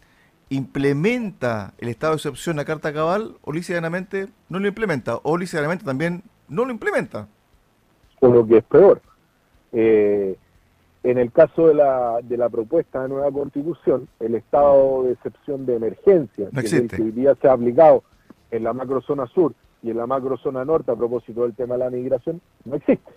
implementa 0.50 1.75
el 1.78 1.88
estado 1.88 2.12
de 2.12 2.16
excepción 2.16 2.59
a 2.59 2.64
carta 2.64 2.92
cabal, 2.92 3.37
o 3.42 3.52
lícitamente 3.52 4.28
no 4.49 4.59
lo 4.59 4.68
implementa, 4.68 5.18
o 5.23 5.37
lícitamente 5.37 5.85
también 5.85 6.23
no 6.49 6.64
lo 6.64 6.71
implementa. 6.71 7.28
O 8.21 8.28
lo 8.28 8.47
que 8.47 8.59
es 8.59 8.64
peor, 8.64 9.00
eh, 9.73 10.37
en 11.04 11.18
el 11.18 11.30
caso 11.30 11.68
de 11.68 11.75
la, 11.75 12.18
de 12.23 12.38
la 12.38 12.49
propuesta 12.49 13.02
de 13.02 13.11
nueva 13.11 13.30
constitución, 13.30 14.08
el 14.20 14.34
estado 14.34 15.04
de 15.04 15.12
excepción 15.12 15.66
de 15.66 15.76
emergencia, 15.76 16.49
que, 16.50 17.02
hoy 17.02 17.11
día 17.11 17.34
se 17.40 17.46
ha 17.46 17.52
aplicado 17.52 18.02
en 18.50 18.64
la 18.64 18.73
macrozona 18.73 19.26
sur 19.26 19.52
y 19.82 19.90
en 19.90 19.99
la 19.99 20.06
macrozona 20.06 20.64
norte 20.64 20.90
a 20.90 20.96
propósito 20.96 21.42
del 21.42 21.54
tema 21.54 21.75
de 21.75 21.84
la 21.84 21.90
migración, 21.90 22.40
no 22.64 22.76
existe. 22.76 23.12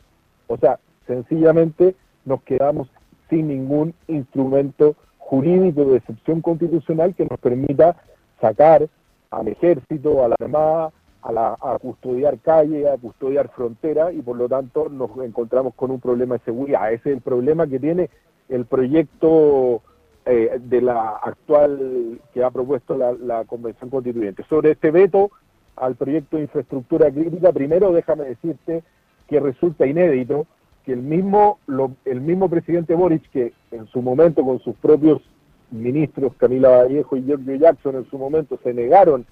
O 0.47 0.57
sea, 0.57 0.79
sencillamente 1.07 1.95
nos 2.25 2.43
quedamos 2.43 2.89
sin 3.29 3.47
ningún 3.47 3.93
instrumento 4.07 4.95
jurídico 5.17 5.85
de 5.85 5.97
excepción 5.97 6.41
constitucional 6.41 7.15
que 7.15 7.25
nos 7.25 7.39
permita 7.39 7.95
sacar 8.41 8.89
al 9.31 9.47
ejército, 9.47 10.25
a 10.25 10.27
la 10.27 10.35
armada, 10.41 10.91
a, 11.35 11.77
custodiar 11.79 12.39
calle, 12.39 12.89
a 12.89 12.97
custodiar 12.97 13.49
frontera 13.49 14.11
y 14.11 14.21
por 14.21 14.37
lo 14.37 14.47
tanto 14.47 14.89
nos 14.89 15.09
encontramos 15.23 15.73
con 15.75 15.91
un 15.91 15.99
problema 15.99 16.35
de 16.35 16.45
seguridad. 16.45 16.91
Ese 16.93 17.09
es 17.09 17.15
el 17.17 17.21
problema 17.21 17.67
que 17.67 17.79
tiene 17.79 18.09
el 18.49 18.65
proyecto 18.65 19.81
eh, 20.25 20.59
de 20.61 20.81
la 20.81 21.17
actual 21.17 22.19
que 22.33 22.43
ha 22.43 22.51
propuesto 22.51 22.97
la, 22.97 23.43
Convención 23.45 23.89
Constituyente. 23.89 24.43
Sobre 24.49 24.71
este 24.71 24.91
veto 24.91 25.31
al 25.75 25.95
proyecto 25.95 26.37
de 26.37 26.43
infraestructura 26.43 27.11
crítica, 27.11 27.51
primero 27.51 27.91
déjame 27.91 28.25
decirte 28.25 28.83
que 29.27 29.39
resulta 29.39 29.85
inédito 29.85 30.47
que 30.85 30.93
el 30.93 31.01
mismo, 31.01 31.59
el 32.05 32.21
mismo 32.21 32.49
presidente 32.49 32.95
Boric, 32.95 33.29
que 33.31 33.53
en 33.71 33.87
su 33.87 34.01
momento 34.01 34.43
con 34.43 34.59
sus 34.59 34.75
propios 34.77 35.21
ministros, 35.69 36.33
Camila 36.37 36.69
Vallejo 36.69 37.17
y 37.17 37.23
Giorgio 37.23 37.55
Jackson, 37.55 37.97
en 37.97 38.09
su 38.09 38.17
momento 38.17 38.57
se 38.63 38.73
negaron 38.73 39.25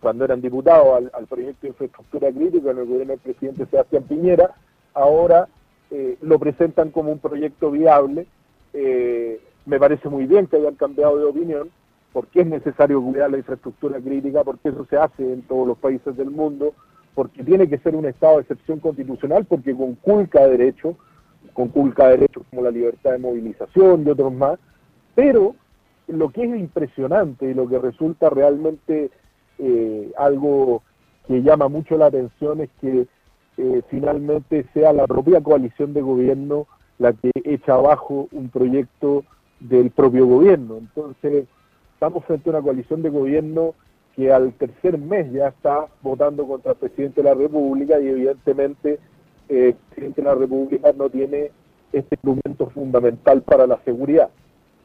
cuando 0.00 0.24
eran 0.24 0.40
diputados 0.40 1.10
al, 1.12 1.26
proyecto 1.26 1.62
de 1.62 1.68
infraestructura 1.68 2.32
crítica 2.32 2.70
en 2.70 2.78
el 2.78 2.86
gobierno 2.86 3.12
del 3.12 3.20
presidente 3.20 3.66
Sebastián 3.66 4.04
Piñera, 4.04 4.54
ahora 4.94 5.48
eh, 5.90 6.16
lo 6.22 6.38
presentan 6.38 6.90
como 6.90 7.12
un 7.12 7.18
proyecto 7.18 7.70
viable. 7.70 8.26
Eh, 8.72 9.40
me 9.66 9.78
parece 9.78 10.08
muy 10.08 10.26
bien 10.26 10.46
que 10.46 10.56
hayan 10.56 10.74
cambiado 10.74 11.18
de 11.18 11.24
opinión, 11.24 11.70
porque 12.12 12.40
es 12.40 12.46
necesario 12.46 13.02
cuidar 13.02 13.30
la 13.30 13.38
infraestructura 13.38 14.00
crítica, 14.00 14.42
porque 14.42 14.70
eso 14.70 14.86
se 14.88 14.96
hace 14.96 15.32
en 15.32 15.42
todos 15.42 15.66
los 15.66 15.78
países 15.78 16.16
del 16.16 16.30
mundo, 16.30 16.74
porque 17.14 17.44
tiene 17.44 17.68
que 17.68 17.78
ser 17.78 17.94
un 17.94 18.06
estado 18.06 18.36
de 18.36 18.42
excepción 18.42 18.80
constitucional, 18.80 19.44
porque 19.44 19.74
conculca 19.74 20.46
derechos, 20.46 20.96
conculca 21.52 22.08
derechos 22.08 22.44
como 22.48 22.62
la 22.62 22.70
libertad 22.70 23.12
de 23.12 23.18
movilización 23.18 24.06
y 24.06 24.10
otros 24.10 24.32
más, 24.32 24.58
pero 25.14 25.54
lo 26.08 26.30
que 26.30 26.44
es 26.44 26.58
impresionante 26.58 27.50
y 27.50 27.54
lo 27.54 27.68
que 27.68 27.78
resulta 27.78 28.30
realmente 28.30 29.10
eh, 29.60 30.12
algo 30.16 30.82
que 31.26 31.42
llama 31.42 31.68
mucho 31.68 31.96
la 31.96 32.06
atención 32.06 32.60
es 32.60 32.70
que 32.80 33.06
eh, 33.56 33.82
finalmente 33.90 34.66
sea 34.72 34.92
la 34.92 35.06
propia 35.06 35.40
coalición 35.40 35.92
de 35.92 36.00
gobierno 36.00 36.66
la 36.98 37.12
que 37.12 37.30
echa 37.44 37.74
abajo 37.74 38.28
un 38.32 38.50
proyecto 38.50 39.24
del 39.58 39.90
propio 39.90 40.26
gobierno. 40.26 40.76
Entonces, 40.76 41.46
estamos 41.94 42.24
frente 42.24 42.48
a 42.48 42.52
una 42.52 42.62
coalición 42.62 43.02
de 43.02 43.08
gobierno 43.08 43.74
que 44.14 44.32
al 44.32 44.52
tercer 44.52 44.98
mes 44.98 45.32
ya 45.32 45.48
está 45.48 45.86
votando 46.02 46.46
contra 46.46 46.72
el 46.72 46.78
presidente 46.78 47.22
de 47.22 47.28
la 47.28 47.34
República 47.34 48.00
y 48.00 48.08
evidentemente 48.08 48.98
eh, 49.48 49.68
el 49.68 49.74
presidente 49.74 50.20
de 50.20 50.28
la 50.28 50.34
República 50.34 50.92
no 50.92 51.08
tiene 51.08 51.50
este 51.92 52.16
instrumento 52.16 52.70
fundamental 52.70 53.42
para 53.42 53.66
la 53.66 53.78
seguridad. 53.84 54.28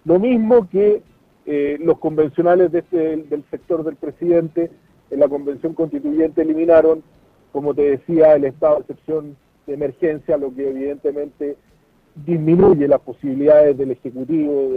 Lo 0.06 0.20
mismo 0.20 0.70
que 0.70 1.02
eh, 1.46 1.78
los 1.80 2.00
convencionales 2.00 2.72
de 2.72 2.80
este, 2.80 3.18
del 3.18 3.44
sector 3.52 3.84
del 3.84 3.96
presidente 3.96 4.72
en 5.12 5.20
la 5.20 5.28
convención 5.28 5.74
constituyente 5.74 6.42
eliminaron, 6.42 7.04
como 7.52 7.74
te 7.74 7.84
decía, 7.84 8.36
el 8.36 8.46
estado 8.46 8.76
de 8.76 8.82
excepción 8.82 9.38
de 9.68 9.74
emergencia, 9.74 10.38
lo 10.38 10.54
que 10.54 10.70
evidentemente 10.70 11.58
disminuye 12.16 12.88
las 12.88 13.02
posibilidades 13.02 13.78
del 13.78 13.92
Ejecutivo, 13.92 14.72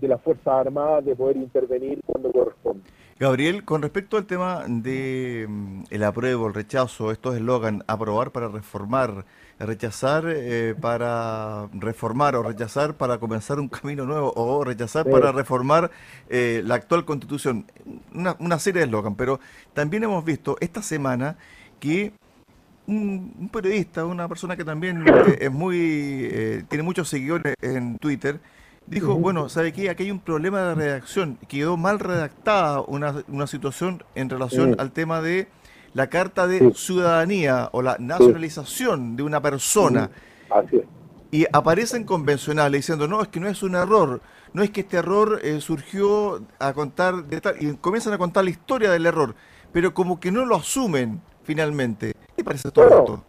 de 0.00 0.08
las 0.08 0.20
Fuerzas 0.22 0.48
Armadas 0.48 1.04
de 1.04 1.14
poder 1.14 1.36
intervenir 1.36 2.00
cuando 2.06 2.32
corresponde. 2.32 2.82
Gabriel, 3.20 3.66
con 3.66 3.82
respecto 3.82 4.16
al 4.16 4.24
tema 4.24 4.64
de 4.66 5.44
mm, 5.46 5.82
el 5.90 6.04
apruebo, 6.04 6.46
el 6.46 6.54
rechazo, 6.54 7.12
estos 7.12 7.36
eslogan, 7.36 7.84
aprobar 7.86 8.30
para 8.32 8.48
reformar, 8.48 9.26
rechazar 9.58 10.24
eh, 10.26 10.74
para 10.80 11.68
reformar 11.74 12.34
o 12.34 12.42
rechazar 12.42 12.94
para 12.94 13.18
comenzar 13.18 13.60
un 13.60 13.68
camino 13.68 14.06
nuevo 14.06 14.32
o 14.34 14.64
rechazar 14.64 15.04
para 15.04 15.32
reformar 15.32 15.90
eh, 16.30 16.62
la 16.64 16.76
actual 16.76 17.04
constitución, 17.04 17.66
una, 18.14 18.36
una 18.38 18.58
serie 18.58 18.80
de 18.80 18.86
eslogan, 18.86 19.14
pero 19.16 19.38
también 19.74 20.02
hemos 20.04 20.24
visto 20.24 20.56
esta 20.60 20.80
semana 20.80 21.36
que 21.78 22.12
un, 22.86 23.50
periodista, 23.52 24.06
una 24.06 24.28
persona 24.28 24.56
que 24.56 24.64
también 24.64 25.06
eh, 25.06 25.36
es 25.42 25.52
muy, 25.52 26.64
tiene 26.70 26.82
muchos 26.82 27.10
seguidores 27.10 27.54
en 27.60 27.98
Twitter, 27.98 28.40
dijo, 28.90 29.14
bueno, 29.14 29.48
¿sabe 29.48 29.72
qué? 29.72 29.88
Aquí 29.88 30.02
hay 30.02 30.10
un 30.10 30.18
problema 30.18 30.60
de 30.60 30.74
redacción. 30.74 31.38
Quedó 31.48 31.76
mal 31.76 31.98
redactada 31.98 32.80
una, 32.82 33.24
una 33.28 33.46
situación 33.46 34.02
en 34.14 34.28
relación 34.28 34.76
al 34.78 34.90
tema 34.90 35.20
de 35.20 35.48
la 35.94 36.08
carta 36.08 36.46
de 36.46 36.72
ciudadanía 36.74 37.68
o 37.72 37.82
la 37.82 37.96
nacionalización 37.98 39.16
de 39.16 39.22
una 39.22 39.40
persona. 39.40 40.10
Así 40.50 40.82
Y 41.30 41.46
aparecen 41.52 42.04
convencionales 42.04 42.80
diciendo, 42.80 43.06
no, 43.06 43.22
es 43.22 43.28
que 43.28 43.40
no 43.40 43.48
es 43.48 43.62
un 43.62 43.76
error, 43.76 44.20
no 44.52 44.62
es 44.62 44.70
que 44.70 44.80
este 44.80 44.96
error 44.96 45.40
eh, 45.42 45.60
surgió 45.60 46.42
a 46.58 46.72
contar 46.72 47.24
de 47.24 47.40
tal, 47.40 47.56
y 47.60 47.74
comienzan 47.74 48.12
a 48.12 48.18
contar 48.18 48.44
la 48.44 48.50
historia 48.50 48.90
del 48.90 49.06
error, 49.06 49.34
pero 49.72 49.94
como 49.94 50.18
que 50.18 50.32
no 50.32 50.44
lo 50.44 50.56
asumen 50.56 51.22
finalmente. 51.44 52.14
¿Qué 52.36 52.44
parece 52.44 52.70
todo 52.70 52.88
esto? 52.88 53.24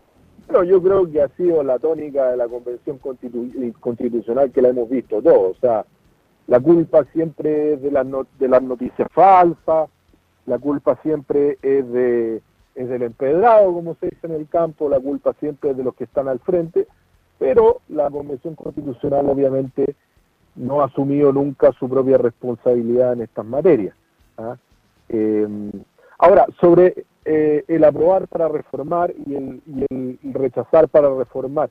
Bueno, 0.52 0.66
yo 0.66 0.84
creo 0.84 1.10
que 1.10 1.22
ha 1.22 1.30
sido 1.38 1.64
la 1.64 1.80
tónica 1.80 2.32
de 2.32 2.36
la 2.36 2.46
Convención 2.46 2.98
Constitucional 2.98 4.52
que 4.52 4.62
la 4.62 4.68
hemos 4.68 4.90
visto 4.90 5.22
todos. 5.22 5.56
O 5.56 5.60
sea, 5.62 5.86
la 6.48 6.60
culpa 6.60 7.06
siempre 7.14 7.74
es 7.74 7.82
de 7.82 7.90
las, 7.90 8.06
de 8.38 8.48
las 8.50 8.62
noticias 8.62 9.08
falsas, 9.14 9.90
la 10.46 10.60
culpa 10.60 11.00
siempre 11.04 11.58
es, 11.62 11.90
de, 11.94 12.42
es 12.76 12.90
del 12.90 13.04
empedrado, 13.04 13.72
como 13.72 13.96
se 13.96 14.08
dice 14.08 14.28
en 14.28 14.34
el 14.34 14.50
campo, 14.50 14.90
la 14.90 15.00
culpa 15.00 15.34
siempre 15.40 15.70
es 15.70 15.78
de 15.78 15.86
los 15.86 15.96
que 15.96 16.04
están 16.04 16.28
al 16.28 16.40
frente, 16.40 16.86
pero 17.40 17.80
la 17.88 18.10
Convención 18.10 18.56
Constitucional 18.56 19.30
obviamente 19.30 19.96
no 20.56 20.82
ha 20.82 20.88
asumido 20.88 21.32
nunca 21.32 21.72
su 21.80 21.88
propia 21.88 22.18
responsabilidad 22.18 23.14
en 23.14 23.22
estas 23.22 23.46
materias. 23.46 23.96
¿ah? 24.38 24.58
Eh, 25.08 25.48
ahora, 26.18 26.46
sobre 26.60 27.06
eh, 27.24 27.64
el 27.68 27.84
aprobar 27.84 28.28
para 28.28 28.48
reformar 28.48 29.14
y 29.28 29.36
el, 29.36 30.20
rechazar 30.34 30.88
para 30.88 31.14
reformar. 31.14 31.70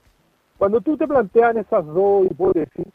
Cuando 0.59 0.81
tú 0.81 0.97
te 0.97 1.09
planteas 1.09 1.57
esas 1.57 1.85
dos 1.87 2.27
hipótesis, 2.27 2.87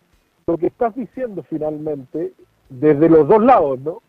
lo 0.48 0.58
que 0.58 0.68
estás 0.68 0.96
diciendo 0.96 1.44
finalmente, 1.50 2.34
desde 2.70 3.10
los 3.10 3.28
dos 3.28 3.44
lados, 3.44 3.80
¿no? 3.80 4.02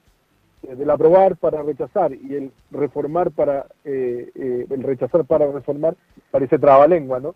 Desde 0.63 0.85
el 0.85 0.91
aprobar 0.91 1.37
para 1.37 1.63
rechazar 1.63 2.13
y 2.13 2.35
el 2.35 2.53
reformar 2.71 3.31
para, 3.31 3.67
eh, 3.85 4.31
eh, 4.35 4.67
el 4.71 4.83
rechazar 4.83 5.25
para 5.25 5.51
reformar, 5.51 5.97
parece 6.31 6.59
trabalengua, 6.59 7.21
¿no? 7.21 7.35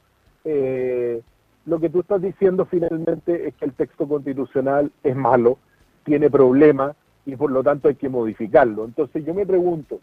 lo 1.66 1.78
que 1.78 1.90
tú 1.90 2.00
estás 2.00 2.22
diciendo 2.22 2.64
finalmente 2.64 3.46
es 3.46 3.54
que 3.54 3.66
el 3.66 3.74
texto 3.74 4.08
constitucional 4.08 4.90
es 5.04 5.14
malo, 5.14 5.58
tiene 6.04 6.30
problemas 6.30 6.96
y 7.26 7.36
por 7.36 7.50
lo 7.50 7.62
tanto 7.62 7.88
hay 7.88 7.94
que 7.94 8.08
modificarlo. 8.08 8.86
Entonces 8.86 9.24
yo 9.24 9.34
me 9.34 9.46
pregunto, 9.46 10.00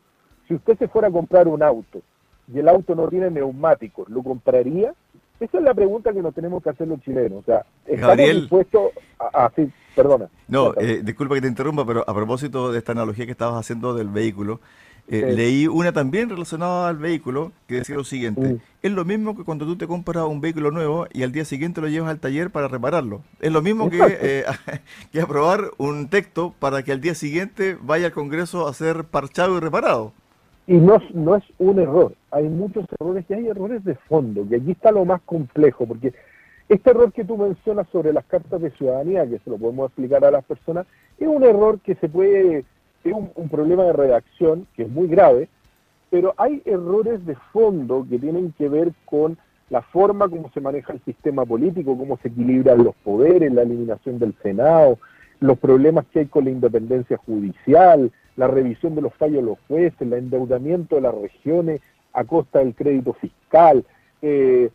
si 0.48 0.56
usted 0.56 0.78
se 0.78 0.88
fuera 0.88 1.08
a 1.08 1.12
comprar 1.12 1.48
un 1.48 1.62
auto 1.62 2.02
y 2.52 2.60
el 2.60 2.68
auto 2.70 2.96
no 2.96 3.08
tiene 3.08 3.30
neumáticos, 3.30 4.08
¿lo 4.10 4.24
compraría? 4.24 4.94
Esa 5.40 5.58
es 5.58 5.64
la 5.64 5.74
pregunta 5.74 6.14
que 6.14 6.22
nos 6.22 6.34
tenemos 6.34 6.64
que 6.64 6.70
hacer 6.70 6.88
los 6.88 7.00
chilenos. 7.02 7.40
O 7.40 7.44
sea, 7.44 7.66
¿estamos 7.86 8.08
Gabriel, 8.08 8.40
dispuestos 8.42 8.92
a, 9.20 9.52
perdona. 9.96 10.30
No, 10.48 10.74
eh, 10.78 11.02
disculpa 11.04 11.36
que 11.36 11.42
te 11.42 11.48
interrumpa, 11.48 11.86
pero 11.86 12.04
a 12.08 12.14
propósito 12.14 12.72
de 12.72 12.80
esta 12.80 12.94
analogía 12.94 13.26
que 13.26 13.32
estabas 13.32 13.60
haciendo 13.60 13.94
del 13.94 14.10
vehículo, 14.10 14.60
eh, 15.10 15.34
leí 15.34 15.68
una 15.68 15.94
también 15.94 16.30
relacionada 16.30 16.90
al 16.90 16.98
vehículo 16.98 17.54
que 17.66 17.76
decía 17.76 17.96
lo 17.96 18.04
siguiente, 18.04 18.58
es 18.82 18.92
lo 18.92 19.06
mismo 19.06 19.38
que 19.38 19.44
cuando 19.46 19.66
tú 19.66 19.78
te 19.78 19.88
compras 19.88 20.26
un 20.26 20.42
vehículo 20.42 20.70
nuevo 20.70 21.08
y 21.14 21.24
al 21.24 21.32
día 21.32 21.46
siguiente 21.46 21.80
lo 21.80 21.88
llevas 21.88 22.10
al 22.10 22.20
taller 22.20 22.50
para 22.50 22.68
repararlo. 22.68 23.22
Es 23.40 23.52
lo 23.52 23.62
mismo 23.62 23.90
que, 23.90 24.00
eh, 24.02 24.44
que 25.12 25.22
aprobar 25.22 25.72
un 25.78 26.10
texto 26.10 26.54
para 26.60 26.84
que 26.84 26.92
al 26.92 27.00
día 27.00 27.16
siguiente 27.16 27.78
vaya 27.82 28.08
al 28.08 28.12
Congreso 28.12 28.68
a 28.68 28.74
ser 28.74 29.06
parchado 29.06 29.58
y 29.58 29.60
reparado. 29.62 30.14
Y 30.68 30.76
no, 30.76 31.02
no 31.14 31.36
es 31.38 31.44
un 31.60 31.80
error, 31.80 32.14
hay 32.30 32.44
muchos 32.44 32.86
errores 33.00 33.24
y 33.30 33.34
hay 33.34 33.48
errores 33.48 33.84
de 33.86 33.96
fondo, 33.96 34.46
y 34.50 34.56
aquí 34.56 34.72
está 34.72 34.92
lo 34.92 35.06
más 35.06 35.22
complejo, 35.22 35.88
porque 35.88 36.14
este 36.68 36.90
error 36.90 37.14
que 37.14 37.24
tú 37.24 37.38
mencionas 37.38 37.88
sobre 37.94 38.12
las 38.12 38.26
cartas 38.26 38.62
de 38.62 38.72
ciudadanía, 38.72 39.26
que 39.26 39.40
se 39.40 39.50
lo 39.50 39.58
podemos 39.58 39.88
explicar 39.88 40.26
a 40.26 40.32
las 40.32 40.44
personas, 40.44 40.86
es 41.18 41.28
un 41.28 41.44
error 41.44 41.80
que 41.80 41.96
se 41.96 42.10
puede, 42.10 42.66
es 43.06 43.14
un, 43.14 43.50
problema 43.50 43.86
de 43.86 43.94
redacción 43.94 44.68
que 44.76 44.84
es 44.84 44.90
muy 44.90 45.08
grave, 45.08 45.48
pero 46.10 46.34
hay 46.38 46.62
errores 46.66 47.26
de 47.26 47.38
fondo 47.54 48.06
que 48.10 48.20
tienen 48.20 48.54
que 48.58 48.68
ver 48.68 48.92
con 49.06 49.38
la 49.70 49.82
forma 49.82 50.28
como 50.28 50.50
se 50.52 50.60
maneja 50.60 50.92
el 50.92 51.02
sistema 51.04 51.46
político, 51.46 51.98
cómo 51.98 52.18
se 52.18 52.28
equilibran 52.28 52.84
los 52.84 52.96
poderes, 52.96 53.54
la 53.54 53.62
eliminación 53.62 54.20
del 54.20 54.34
Senado, 54.44 55.00
los 55.40 55.58
problemas 55.60 56.06
que 56.12 56.20
hay 56.20 56.26
con 56.26 56.44
la 56.46 56.52
independencia 56.52 57.16
judicial, 57.18 58.12
la 58.38 58.48
revisión 58.48 58.96
de 58.96 59.02
los 59.02 59.14
fallos 59.16 59.38
de 59.38 59.50
los 59.50 59.60
jueces, 59.68 60.00
el 60.00 60.14
endeudamiento 60.14 60.96
de 60.96 61.02
las 61.02 61.16
regiones 61.16 61.82
a 62.14 62.24
costa 62.24 62.60
del 62.60 62.74
crédito 62.74 63.14
fiscal, 63.14 63.84
eh, 64.22 64.70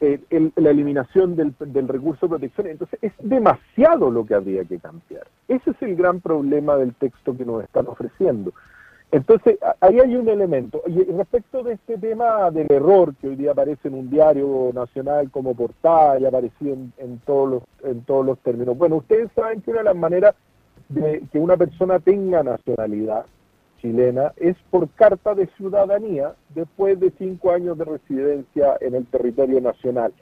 eh, 0.00 0.20
la 0.56 0.70
eliminación 0.70 1.34
del, 1.36 1.54
recurso 1.88 2.26
de 2.26 2.30
protección. 2.30 2.66
Entonces, 2.68 2.98
es 3.02 3.12
demasiado 3.18 4.10
lo 4.10 4.24
que 4.26 4.34
habría 4.34 4.64
que 4.64 4.78
cambiar. 4.78 5.26
Ese 5.48 5.70
es 5.70 5.82
el 5.82 5.96
gran 5.96 6.20
problema 6.20 6.76
del 6.76 6.94
texto 6.94 7.36
que 7.36 7.44
nos 7.44 7.64
están 7.64 7.86
ofreciendo. 7.86 8.52
Entonces, 9.10 9.58
ahí 9.80 9.98
hay 9.98 10.16
un 10.16 10.28
elemento. 10.28 10.82
Y 10.86 11.04
respecto 11.04 11.62
de 11.62 11.74
este 11.74 11.96
tema 11.96 12.50
del 12.50 12.70
error 12.70 13.14
que 13.16 13.28
hoy 13.28 13.36
día 13.36 13.52
aparece 13.52 13.88
en 13.88 13.94
un 13.94 14.10
diario 14.10 14.70
nacional 14.74 15.30
como 15.30 15.54
portada 15.54 16.18
y 16.18 16.26
aparecido 16.26 16.74
en, 16.74 16.92
en, 16.98 17.18
todos 17.20 17.50
los, 17.50 17.62
en 17.84 18.02
todos 18.02 18.26
los 18.26 18.38
términos. 18.40 18.76
Bueno, 18.76 18.96
ustedes 18.96 19.30
saben 19.34 19.62
que 19.62 19.70
una 19.70 19.80
de 19.80 19.84
las 19.84 19.96
maneras 19.96 20.34
de 20.88 21.22
que 21.32 21.38
una 21.38 21.56
persona 21.56 21.98
tenga 21.98 22.42
nacionalidad 22.42 23.26
chilena 23.80 24.32
es 24.36 24.56
por 24.70 24.88
carta 24.90 25.34
de 25.34 25.48
ciudadanía 25.56 26.34
después 26.54 26.98
de 27.00 27.12
cinco 27.18 27.50
años 27.50 27.76
de 27.76 27.84
residencia 27.84 28.76
en 28.80 28.94
el 28.94 29.06
territorio 29.06 29.60
nacional 29.60 30.12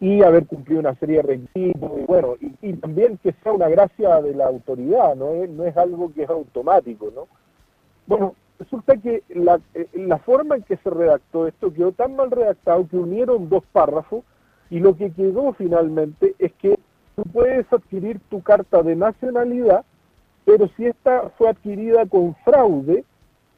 y 0.00 0.22
haber 0.22 0.46
cumplido 0.46 0.80
una 0.80 0.94
serie 0.94 1.16
de 1.16 1.22
requisitos 1.22 1.90
y 1.98 2.04
bueno 2.04 2.34
y, 2.40 2.72
también 2.74 3.18
que 3.18 3.34
sea 3.42 3.52
una 3.52 3.68
gracia 3.68 4.20
de 4.22 4.34
la 4.34 4.46
autoridad 4.46 5.14
no 5.16 5.32
es, 5.34 5.50
no 5.50 5.64
es 5.64 5.76
algo 5.76 6.12
que 6.12 6.22
es 6.22 6.30
automático 6.30 7.10
no 7.14 7.26
bueno 8.06 8.34
resulta 8.58 8.96
que 8.96 9.22
la, 9.28 9.60
eh, 9.74 9.88
la 9.94 10.18
forma 10.18 10.56
en 10.56 10.62
que 10.62 10.76
se 10.76 10.90
redactó 10.90 11.46
esto 11.46 11.72
quedó 11.72 11.92
tan 11.92 12.16
mal 12.16 12.30
redactado 12.30 12.86
que 12.88 12.96
unieron 12.96 13.48
dos 13.48 13.64
párrafos 13.72 14.24
Y 14.70 14.80
lo 14.80 14.96
que 14.96 15.10
quedó 15.12 15.52
finalmente 15.52 16.34
es 16.38 16.52
que 16.54 16.78
tú 17.14 17.22
puedes 17.32 17.70
adquirir 17.72 18.20
tu 18.28 18.42
carta 18.42 18.82
de 18.82 18.96
nacionalidad, 18.96 19.84
pero 20.46 20.70
si 20.76 20.86
esta 20.86 21.28
fue 21.36 21.50
adquirida 21.50 22.06
con 22.06 22.36
fraude, 22.36 23.04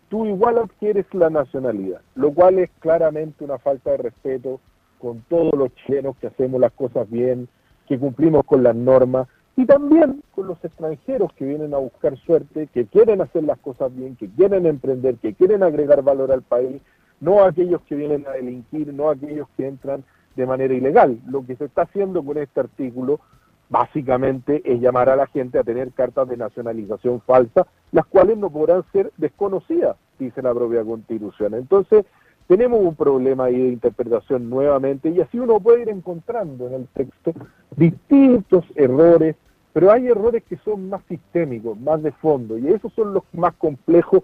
tú 0.08 0.24
igual 0.24 0.56
adquieres 0.56 1.04
la 1.12 1.28
nacionalidad, 1.28 2.00
lo 2.14 2.32
cual 2.32 2.58
es 2.58 2.70
claramente 2.80 3.44
una 3.44 3.58
falta 3.58 3.90
de 3.90 3.98
respeto 3.98 4.58
con 4.98 5.20
todos 5.28 5.52
los 5.52 5.72
chilenos 5.74 6.16
que 6.16 6.28
hacemos 6.28 6.58
las 6.58 6.72
cosas 6.72 7.08
bien, 7.08 7.46
que 7.86 7.98
cumplimos 7.98 8.44
con 8.46 8.62
las 8.62 8.74
normas 8.74 9.28
y 9.54 9.66
también 9.66 10.22
con 10.34 10.46
los 10.46 10.64
extranjeros 10.64 11.30
que 11.34 11.44
vienen 11.44 11.74
a 11.74 11.78
buscar 11.78 12.16
suerte, 12.16 12.68
que 12.72 12.86
quieren 12.86 13.20
hacer 13.20 13.44
las 13.44 13.58
cosas 13.58 13.94
bien, 13.94 14.16
que 14.16 14.28
quieren 14.30 14.64
emprender, 14.64 15.16
que 15.16 15.34
quieren 15.34 15.62
agregar 15.62 16.02
valor 16.02 16.32
al 16.32 16.42
país, 16.42 16.80
no 17.20 17.44
aquellos 17.44 17.82
que 17.82 17.96
vienen 17.96 18.26
a 18.26 18.30
delinquir, 18.30 18.94
no 18.94 19.10
aquellos 19.10 19.46
que 19.58 19.66
entran 19.66 20.04
de 20.36 20.46
manera 20.46 20.72
ilegal. 20.72 21.18
Lo 21.28 21.44
que 21.44 21.56
se 21.56 21.66
está 21.66 21.82
haciendo 21.82 22.24
con 22.24 22.38
este 22.38 22.60
artículo 22.60 23.20
básicamente 23.68 24.62
es 24.64 24.80
llamar 24.80 25.08
a 25.08 25.16
la 25.16 25.26
gente 25.26 25.58
a 25.58 25.64
tener 25.64 25.92
cartas 25.92 26.28
de 26.28 26.36
nacionalización 26.36 27.20
falsa, 27.20 27.66
las 27.92 28.06
cuales 28.06 28.38
no 28.38 28.50
podrán 28.50 28.84
ser 28.92 29.12
desconocidas, 29.16 29.96
dice 30.18 30.42
la 30.42 30.54
propia 30.54 30.84
Constitución. 30.84 31.54
Entonces, 31.54 32.04
tenemos 32.46 32.80
un 32.80 32.94
problema 32.94 33.44
ahí 33.44 33.58
de 33.58 33.68
interpretación 33.68 34.48
nuevamente 34.48 35.10
y 35.10 35.20
así 35.20 35.38
uno 35.38 35.60
puede 35.60 35.82
ir 35.82 35.90
encontrando 35.90 36.66
en 36.66 36.74
el 36.74 36.88
texto 36.88 37.34
distintos 37.76 38.64
errores, 38.74 39.36
pero 39.74 39.92
hay 39.92 40.06
errores 40.08 40.42
que 40.44 40.56
son 40.64 40.88
más 40.88 41.02
sistémicos, 41.08 41.78
más 41.78 42.02
de 42.02 42.10
fondo, 42.12 42.56
y 42.56 42.68
esos 42.68 42.92
son 42.94 43.12
los 43.12 43.22
más 43.34 43.54
complejos, 43.54 44.22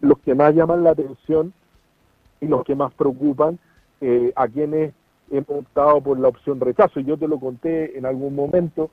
los 0.00 0.18
que 0.18 0.34
más 0.34 0.52
llaman 0.52 0.82
la 0.82 0.90
atención 0.90 1.52
y 2.40 2.48
los 2.48 2.64
que 2.64 2.74
más 2.74 2.92
preocupan 2.94 3.58
eh, 4.00 4.32
a 4.34 4.48
quienes 4.48 4.92
hemos 5.30 5.50
optado 5.50 6.00
por 6.00 6.18
la 6.18 6.28
opción 6.28 6.60
rechazo. 6.60 7.00
Yo 7.00 7.16
te 7.16 7.28
lo 7.28 7.38
conté 7.38 7.96
en 7.96 8.06
algún 8.06 8.34
momento, 8.34 8.90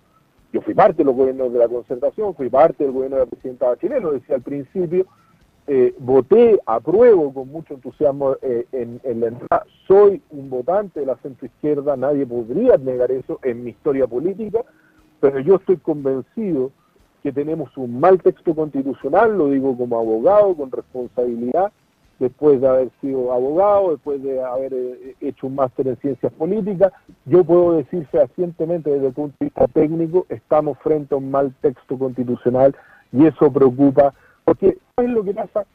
yo 0.54 0.62
fui 0.62 0.74
parte 0.74 0.98
de 0.98 1.06
los 1.06 1.16
gobiernos 1.16 1.52
de 1.52 1.60
la 1.60 1.68
concertación, 1.68 2.36
fui 2.36 2.50
parte 2.50 2.84
del 2.84 2.94
gobierno 2.94 3.18
de 3.18 3.24
la 3.24 3.30
presidenta 3.30 3.68
Bachelet, 3.68 4.02
lo 4.02 4.14
decía 4.14 4.36
al 4.36 4.42
principio, 4.42 5.06
eh, 5.70 5.94
voté, 6.00 6.58
apruebo 6.66 7.34
con 7.34 7.50
mucho 7.50 7.74
entusiasmo 7.74 8.38
eh, 8.42 8.66
en, 8.72 9.20
la 9.20 9.28
entrada, 9.28 9.66
soy 9.86 10.22
un 10.30 10.50
votante 10.50 11.02
de 11.02 11.06
la 11.06 11.18
centroizquierda, 11.18 11.98
nadie 11.98 12.26
podría 12.26 12.78
negar 12.78 13.12
eso 13.12 13.40
en 13.44 13.66
mi 13.66 13.72
historia 13.72 14.08
política, 14.08 14.64
pero 15.20 15.40
yo 15.42 15.56
estoy 15.56 15.76
convencido 15.78 16.72
que 17.22 17.34
tenemos 17.34 17.76
un 17.76 18.00
mal 18.00 18.22
texto 18.22 18.56
constitucional, 18.56 19.38
lo 19.38 19.50
digo 19.50 19.76
como 19.76 20.00
abogado, 20.00 20.56
con 20.56 20.72
responsabilidad, 20.72 21.74
después 22.20 22.60
de 22.62 22.68
haber 22.68 22.90
sido 23.02 23.32
abogado, 23.32 23.92
después 23.92 24.22
de 24.24 24.42
haber 24.42 24.74
eh, 24.74 25.16
hecho 25.22 25.48
un 25.48 25.56
máster 25.56 25.88
en 25.88 25.98
ciencias 25.98 26.34
políticas, 26.34 26.92
yo 27.26 27.44
puedo 27.44 27.74
decir 27.74 28.08
fehacientemente 28.08 28.90
desde 28.90 29.08
el 29.08 29.14
punto 29.14 29.36
de 29.40 29.46
vista 29.46 29.68
técnico, 29.68 30.26
estamos 30.30 30.78
frente 30.80 31.14
a 31.14 31.18
un 31.18 31.30
mal 31.32 31.54
texto 31.62 31.98
constitucional 31.98 32.76
y 33.12 33.26
eso 33.26 33.52
preocupa 33.52 34.14
porque, 34.48 34.78
es 34.96 35.10
lo 35.10 35.26
que 35.26 35.34
pasa? 35.34 35.66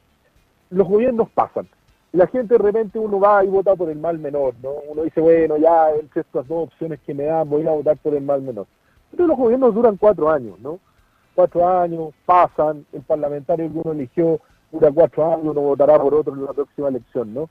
Los 0.70 0.88
gobiernos 0.88 1.28
pasan. 1.34 1.68
la 2.12 2.26
gente 2.26 2.54
de 2.54 2.58
repente 2.58 2.99
uno 2.99 3.20
va 3.20 3.44
y 3.44 3.49
vota 3.49 3.76
por 3.76 3.90
el 3.90 3.99
mal 3.99 4.18
menor, 4.18 4.54
¿no? 4.62 4.70
Uno 4.88 5.02
dice, 5.02 5.20
bueno, 5.20 5.58
ya 5.58 5.90
entre 5.90 6.22
estas 6.22 6.49
dos 6.49 6.68
opciones 6.68 6.99
que 7.00 7.12
me 7.12 7.25
dan, 7.25 7.50
voy 7.50 7.66
a 7.66 7.70
votar 7.72 7.99
por 7.99 8.14
el 8.14 8.22
mal 8.22 8.40
menor. 8.40 8.66
Pero 9.11 9.26
los 9.26 9.37
gobiernos 9.37 9.75
duran 9.75 9.99
cuatro 9.99 10.30
años, 10.30 10.58
¿no? 10.61 10.78
Cuatro 11.34 11.68
años, 11.68 12.14
pasan, 12.25 12.87
el 12.94 13.02
parlamentario 13.02 13.70
que 13.70 13.78
uno 13.78 13.92
eligió 13.92 14.40
dura 14.72 14.90
cuatro 14.90 15.32
años, 15.32 15.46
uno 15.46 15.60
votará 15.60 15.98
por 15.98 16.14
otro 16.14 16.34
en 16.34 16.44
la 16.44 16.52
próxima 16.52 16.88
elección, 16.88 17.32
¿no? 17.34 17.48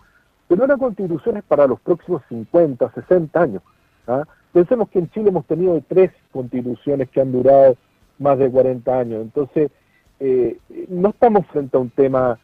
Pero 0.47 0.65
una 0.65 0.77
constitución 0.77 1.37
es 1.37 1.43
para 1.43 1.67
los 1.67 1.79
próximos 1.79 2.23
50, 2.27 2.91
60 2.91 3.41
años. 3.41 3.61
¿ah? 4.07 4.25
Pensemos 4.51 4.89
que 4.89 4.99
en 4.99 5.09
Chile 5.11 5.29
hemos 5.29 5.45
tenido 5.45 5.81
tres 5.87 6.11
constituciones 6.33 7.09
que 7.09 7.21
han 7.21 7.31
durado 7.31 7.77
más 8.19 8.37
de 8.37 8.51
40 8.51 8.99
años. 8.99 9.21
Entonces, 9.21 9.71
eh, 10.19 10.57
no 10.89 11.09
estamos 11.09 11.47
frente 11.47 11.77
a 11.77 11.79
un 11.79 11.89
tema 11.89 12.37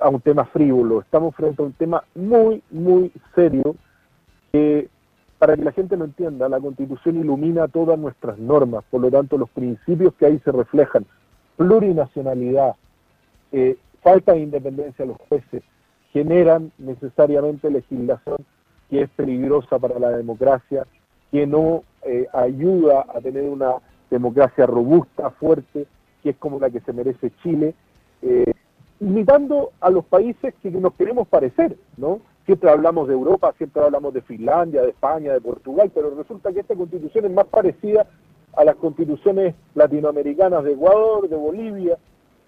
a 0.00 0.08
un 0.08 0.20
tema 0.20 0.44
frívolo, 0.46 1.00
estamos 1.00 1.34
frente 1.34 1.62
a 1.62 1.66
un 1.66 1.72
tema 1.72 2.04
muy, 2.14 2.62
muy 2.70 3.12
serio 3.34 3.76
que, 4.52 4.88
para 5.38 5.56
que 5.56 5.64
la 5.64 5.72
gente 5.72 5.96
lo 5.96 6.04
entienda, 6.04 6.48
la 6.48 6.60
Constitución 6.60 7.16
ilumina 7.16 7.68
todas 7.68 7.98
nuestras 7.98 8.38
normas, 8.38 8.84
por 8.90 9.00
lo 9.00 9.10
tanto 9.10 9.38
los 9.38 9.50
principios 9.50 10.14
que 10.14 10.26
ahí 10.26 10.40
se 10.44 10.52
reflejan, 10.52 11.06
plurinacionalidad, 11.56 12.74
eh, 13.52 13.76
falta 14.04 14.34
de 14.34 14.40
independencia 14.40 15.04
de 15.04 15.12
los 15.12 15.18
jueces, 15.28 15.62
generan 16.12 16.70
necesariamente 16.78 17.70
legislación 17.70 18.36
que 18.90 19.02
es 19.02 19.10
peligrosa 19.10 19.78
para 19.78 19.98
la 19.98 20.10
democracia, 20.10 20.86
que 21.32 21.46
no 21.46 21.82
eh, 22.02 22.28
ayuda 22.32 23.06
a 23.12 23.20
tener 23.20 23.48
una 23.48 23.76
democracia 24.10 24.66
robusta, 24.66 25.30
fuerte, 25.30 25.86
que 26.22 26.30
es 26.30 26.36
como 26.36 26.60
la 26.60 26.70
que 26.70 26.80
se 26.80 26.92
merece 26.92 27.32
Chile, 27.42 27.74
eh, 28.22 28.52
imitando 29.00 29.72
a 29.80 29.90
los 29.90 30.04
países 30.04 30.54
que 30.62 30.70
nos 30.70 30.92
queremos 30.94 31.26
parecer, 31.26 31.76
¿no? 31.96 32.20
Siempre 32.44 32.70
hablamos 32.70 33.08
de 33.08 33.14
Europa, 33.14 33.54
siempre 33.56 33.82
hablamos 33.82 34.12
de 34.12 34.20
Finlandia, 34.20 34.82
de 34.82 34.90
España, 34.90 35.32
de 35.32 35.40
Portugal, 35.40 35.90
pero 35.94 36.14
resulta 36.14 36.52
que 36.52 36.60
esta 36.60 36.76
constitución 36.76 37.24
es 37.24 37.32
más 37.32 37.46
parecida 37.46 38.06
a 38.54 38.64
las 38.64 38.76
constituciones 38.76 39.54
latinoamericanas 39.74 40.62
de 40.62 40.72
Ecuador, 40.72 41.28
de 41.28 41.36
Bolivia, 41.36 41.98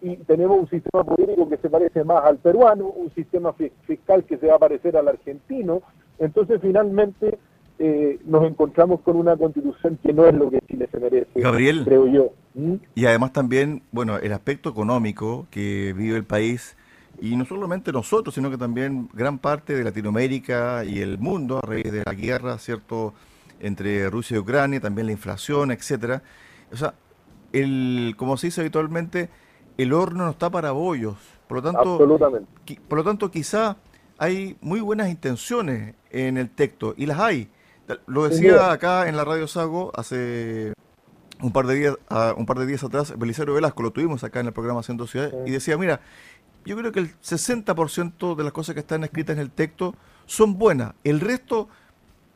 y 0.07 0.17
tenemos 0.19 0.61
un 0.61 0.71
sistema 0.71 1.03
político 1.03 1.49
que 1.49 1.57
se 1.57 1.69
parece 1.69 2.05
más 2.05 2.25
al 2.25 2.39
peruano, 2.39 2.87
un 2.87 3.13
sistema 3.13 3.53
fiscal 3.87 4.25
que 4.25 4.39
se 4.39 4.47
va 4.47 4.55
a 4.55 4.59
parecer 4.59 4.97
al 4.97 5.09
argentino, 5.09 5.83
entonces 6.21 6.61
finalmente 6.63 7.39
eh, 7.81 8.21
nos 8.25 8.45
encontramos 8.45 9.01
con 9.01 9.17
una 9.17 9.37
constitución 9.37 9.99
que 10.01 10.13
no 10.13 10.27
es 10.27 10.35
lo 10.35 10.49
que 10.49 10.61
Chile 10.69 10.89
se 10.93 11.01
merece, 11.01 11.41
Gabriel, 11.41 11.83
creo 11.85 12.07
yo. 12.07 12.31
¿Mm? 12.55 12.75
Y 12.95 13.07
además 13.07 13.33
también, 13.33 13.83
bueno, 13.91 14.17
el 14.19 14.33
aspecto 14.33 14.71
económico 14.71 15.49
que 15.51 15.93
vive 15.93 16.17
el 16.17 16.25
país, 16.25 16.77
y 17.21 17.35
no 17.35 17.45
solamente 17.45 17.91
nosotros, 17.91 18.35
sino 18.35 18.49
que 18.49 18.59
también 18.59 19.09
gran 19.13 19.39
parte 19.39 19.75
de 19.75 19.83
Latinoamérica 19.83 20.85
y 20.85 21.01
el 21.01 21.19
mundo 21.19 21.59
a 21.59 21.67
raíz 21.67 21.91
de 21.91 22.05
la 22.07 22.15
guerra, 22.15 22.59
¿cierto?, 22.59 23.13
entre 23.59 24.09
Rusia 24.09 24.37
y 24.37 24.39
Ucrania, 24.39 24.81
también 24.81 25.07
la 25.07 25.13
inflación, 25.13 25.73
etcétera. 25.73 26.23
O 26.71 26.77
sea, 26.77 26.95
el, 27.53 28.15
como 28.17 28.37
se 28.37 28.49
dice 28.49 28.61
habitualmente, 28.61 29.31
el 29.79 29.93
horno 29.93 30.25
no 30.25 30.31
está 30.31 30.51
para 30.51 30.73
bollos. 30.73 31.17
Por 31.49 31.59
lo 31.59 31.63
tanto, 31.63 31.93
Absolutamente. 31.93 32.81
por 32.89 32.99
lo 32.99 33.05
tanto, 33.05 33.31
quizá 33.31 33.77
hay 34.19 34.57
muy 34.61 34.81
buenas 34.81 35.09
intenciones 35.09 35.95
en 36.11 36.39
el 36.39 36.51
texto, 36.51 36.95
y 36.97 37.07
las 37.07 37.21
hay, 37.21 37.49
lo 38.07 38.29
decía 38.29 38.73
acá 38.73 39.09
en 39.09 39.17
la 39.17 39.25
Radio 39.25 39.47
Sago 39.47 39.93
hace 39.95 40.73
un 41.41 41.53
par 41.53 41.67
de 41.67 41.75
días, 41.75 41.95
un 42.37 42.47
par 42.47 42.59
de 42.59 42.67
días 42.67 42.83
atrás, 42.83 43.17
Belisario 43.17 43.55
Velasco, 43.55 43.83
lo 43.83 43.91
tuvimos 43.93 44.25
acá 44.25 44.41
en 44.41 44.47
el 44.47 44.53
programa 44.53 44.81
Haciendo 44.81 45.07
Ciudad, 45.07 45.31
y 45.47 45.51
decía, 45.51 45.77
mira, 45.77 46.01
yo 46.65 46.77
creo 46.77 46.91
que 46.91 47.01
el 47.01 47.21
60% 47.21 48.35
de 48.35 48.43
las 48.43 48.53
cosas 48.53 48.75
que 48.75 48.81
están 48.81 49.05
escritas 49.05 49.37
en 49.37 49.43
el 49.43 49.51
texto 49.51 49.95
son 50.25 50.59
buenas. 50.59 50.95
El 51.05 51.21
resto 51.21 51.69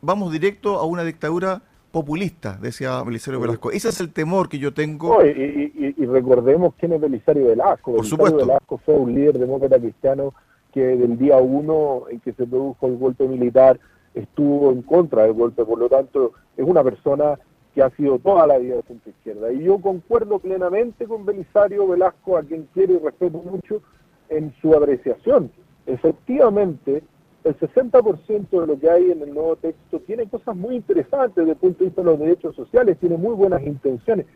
vamos 0.02 0.30
directo 0.30 0.78
a 0.78 0.84
una 0.84 1.02
dictadura 1.02 1.62
populista, 1.90 2.58
decía 2.60 3.02
Belisario 3.02 3.40
Velasco. 3.40 3.70
Ese 3.70 3.88
es 3.88 4.00
el 4.00 4.12
temor 4.12 4.48
que 4.48 4.58
yo 4.58 4.72
tengo. 4.72 5.22
y, 5.24 6.06
recordemos 6.06 6.74
quién 6.78 6.92
es 6.92 7.00
Belisario 7.00 7.48
Velasco. 7.48 7.94
Por 7.94 8.06
supuesto. 8.06 8.38
Velasco 8.38 8.78
fue 8.78 8.96
un 8.96 9.14
líder 9.14 9.38
demócrata 9.38 9.78
cristiano 9.78 10.34
que 10.72 10.80
del 10.80 11.18
día 11.18 11.36
uno 11.36 12.04
en 12.10 12.20
que 12.20 12.32
se 12.32 12.46
produjo 12.46 12.86
el 12.86 12.96
golpe 12.96 13.26
militar 13.26 13.78
estuvo 14.14 14.72
en 14.72 14.82
contra 14.82 15.22
del 15.22 15.34
golpe, 15.34 15.64
por 15.64 15.78
lo 15.78 15.88
tanto 15.88 16.32
es 16.56 16.64
una 16.66 16.82
persona 16.82 17.38
que 17.74 17.82
ha 17.82 17.90
sido 17.90 18.18
toda 18.18 18.46
la 18.46 18.58
vida 18.58 18.76
de 18.76 18.82
centro 18.82 19.10
izquierda. 19.10 19.52
Y 19.52 19.62
yo 19.62 19.78
concuerdo 19.78 20.38
plenamente 20.38 21.06
con 21.06 21.24
Belisario 21.24 21.86
Velasco, 21.86 22.36
a 22.36 22.42
quien 22.42 22.68
quiero 22.74 22.94
y 22.94 22.98
respeto 22.98 23.38
mucho, 23.38 23.82
en 24.28 24.52
su 24.60 24.74
apreciación. 24.74 25.50
Efectivamente, 25.86 27.02
el 27.44 27.58
60% 27.58 28.48
de 28.50 28.66
lo 28.66 28.78
que 28.78 28.90
hay 28.90 29.10
en 29.10 29.22
el 29.22 29.32
nuevo 29.32 29.56
texto 29.56 30.00
tiene 30.00 30.26
cosas 30.28 30.56
muy 30.56 30.76
interesantes 30.76 31.36
desde 31.36 31.52
el 31.52 31.56
punto 31.56 31.78
de 31.78 31.84
vista 31.86 32.02
de 32.02 32.06
los 32.06 32.18
derechos 32.18 32.54
sociales, 32.54 32.98
tiene 32.98 33.16
muy 33.16 33.34
buenas 33.34 33.62
intenciones, 33.62 34.26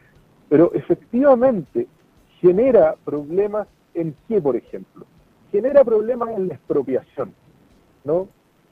pero 0.48 0.72
efectivamente 0.74 1.86
genera 2.40 2.96
problemas 3.04 3.68
en 3.94 4.14
qué, 4.28 4.40
por 4.40 4.56
ejemplo? 4.56 5.06
Genera 5.52 5.84
problemas 5.84 6.30
en 6.30 6.48
la 6.48 6.54
expropiación, 6.54 7.34
¿no? 8.04 8.28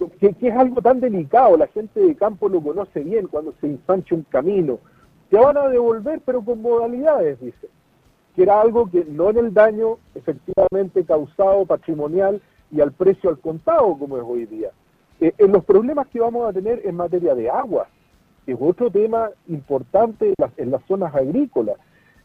que, 0.09 0.35
es 0.41 0.55
algo 0.55 0.81
tan 0.83 1.01
delicado, 1.01 1.57
la 1.57 1.67
gente 1.69 2.01
de 2.01 2.15
campo 2.15 2.49
lo 2.49 2.61
conoce 2.61 3.01
bien 3.01 3.27
cuando 3.27 3.55
se 3.61 3.67
ensancha 3.67 4.15
un 4.15 4.23
camino. 4.23 4.79
Te 5.31 5.39
van 5.39 5.57
a 5.57 5.69
devolver, 5.69 6.21
pero 6.25 6.45
con 6.45 6.61
modalidades, 6.61 7.41
dice. 7.41 7.69
Que 8.35 8.43
era 8.43 8.61
algo 8.61 8.91
que 8.91 9.05
no 9.05 9.31
en 9.31 9.39
el 9.39 9.55
daño 9.55 9.99
efectivamente 10.15 11.05
causado 11.05 11.67
patrimonial 11.67 12.41
y 12.73 12.81
al 12.81 12.93
precio 12.93 13.31
al 13.31 13.39
contado, 13.39 13.97
como 13.99 14.17
es 14.17 14.25
hoy 14.27 14.47
día. 14.47 14.71
Eh, 15.21 15.33
en 15.39 15.53
los 15.53 15.65
problemas 15.65 16.09
que 16.09 16.19
vamos 16.19 16.49
a 16.49 16.53
tener 16.53 16.81
en 16.85 16.97
materia 16.97 17.35
de 17.35 17.49
agua, 17.49 17.87
es 18.47 18.57
otro 18.59 18.91
tema 18.91 19.31
importante 19.47 20.35
en 20.57 20.71
las, 20.71 20.83
zonas 20.87 21.15
agrícolas. 21.15 21.77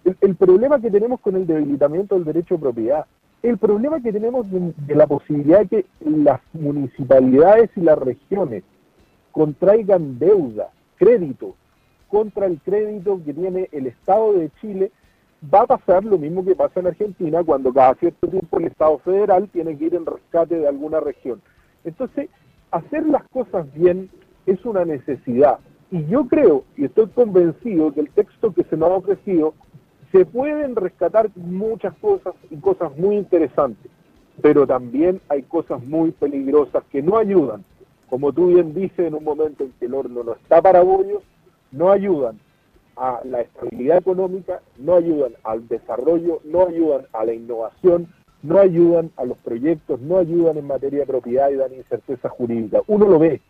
el 0.04 0.36
problema 0.36 0.80
que 0.80 0.90
tenemos 0.90 1.20
con 1.20 1.36
el 1.36 1.46
debilitamiento 1.46 2.16
del 2.16 2.26
derecho 2.26 2.56
de 2.56 2.62
propiedad, 2.62 3.06
el 3.44 3.58
problema 3.58 4.02
que 4.02 4.12
tenemos 4.12 4.48
de, 4.50 4.96
la 4.96 5.06
posibilidad 5.06 5.60
de 5.60 5.68
que 5.68 5.86
las 6.00 6.42
municipalidades 6.54 7.70
y 7.76 7.82
las 7.82 7.98
regiones 7.98 8.64
contraigan 9.32 10.18
deuda 10.18 10.70
crédito 10.98 11.56
contra 12.08 12.48
el 12.48 12.60
crédito 12.62 13.22
que 13.24 13.34
tiene 13.34 13.70
el 13.72 13.88
Estado 13.88 14.34
de 14.34 14.50
Chile, 14.62 14.92
va 15.44 15.62
a 15.62 15.68
pasar 15.68 16.04
lo 16.04 16.18
mismo 16.18 16.44
que 16.44 16.56
pasa 16.56 16.80
en 16.80 16.88
Argentina 16.88 17.44
cuando 17.44 17.72
cada 17.72 17.94
cierto 17.96 18.28
tiempo 18.28 18.58
el 18.58 18.66
Estado 18.66 18.98
federal 19.00 19.48
tiene 19.50 19.78
que 19.78 19.86
ir 19.86 19.96
en 19.96 20.06
rescate 20.06 20.58
de 20.58 20.68
alguna 20.68 21.00
región. 21.00 21.42
Entonces, 21.84 22.30
hacer 22.72 23.06
las 23.06 23.24
cosas 23.30 23.72
bien 23.74 24.10
es 24.46 24.64
una 24.66 24.84
necesidad. 24.86 25.60
Y 25.92 26.06
yo 26.06 26.28
creo, 26.28 26.64
y 26.76 26.86
estoy 26.86 27.08
convencido, 27.08 27.94
que 27.94 28.02
el 28.02 28.10
texto 28.10 28.54
que 28.54 28.64
se 28.64 28.76
nos 28.76 28.90
ha 28.90 28.96
ofrecido, 28.96 29.54
se 30.12 30.26
pueden 30.26 30.76
rescatar 30.76 31.30
muchas 31.36 31.94
cosas 32.00 32.34
y 32.50 32.58
cosas 32.58 32.98
muy 32.98 33.18
interesantes, 33.18 33.92
pero 34.42 34.66
también 34.66 35.22
hay 35.30 35.44
cosas 35.44 35.84
muy 35.86 36.12
peligrosas 36.12 36.84
que 36.92 37.02
no 37.02 37.18
ayudan. 37.18 37.64
Como 38.10 38.32
tú 38.34 38.48
bien 38.48 38.74
dices, 38.74 39.00
en 39.00 39.16
un 39.16 39.24
momento 39.24 39.66
en 39.66 39.74
que 39.80 39.86
el 39.86 39.94
horno 39.94 40.24
no 40.24 40.34
está 40.34 40.62
para 40.62 40.82
bollos, 40.82 41.22
no 41.72 41.92
ayudan 41.92 42.40
a 42.98 43.22
la 43.24 43.42
estabilidad 43.42 43.98
económica, 43.98 44.62
no 44.78 44.96
ayudan 44.96 45.34
al 45.44 45.68
desarrollo, 45.68 46.42
no 46.44 46.68
ayudan 46.68 47.06
a 47.14 47.26
la 47.26 47.34
innovación, 47.34 48.08
no 48.44 48.60
ayudan 48.60 49.12
a 49.18 49.26
los 49.26 49.38
proyectos, 49.40 50.00
no 50.02 50.18
ayudan 50.18 50.58
en 50.58 50.68
materia 50.68 51.00
de 51.00 51.06
propiedad 51.06 51.50
y 51.50 51.56
dan 51.56 51.74
incerteza 51.74 52.30
jurídica. 52.30 52.82
Uno 52.88 53.08
lo 53.08 53.20
ve, 53.20 53.42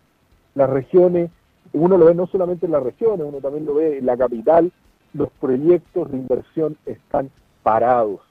las 0.55 0.69
regiones, 0.69 1.29
uno 1.73 1.97
lo 1.97 2.05
ve 2.05 2.15
no 2.15 2.27
solamente 2.27 2.65
en 2.65 2.71
las 2.71 2.83
regiones, 2.83 3.25
uno 3.27 3.39
también 3.39 3.65
lo 3.65 3.75
ve 3.75 3.99
en 3.99 4.05
la 4.05 4.17
capital, 4.17 4.71
los 5.13 5.29
proyectos 5.39 6.11
de 6.11 6.17
inversión 6.17 6.77
están 6.85 7.29
parados. 7.63 8.21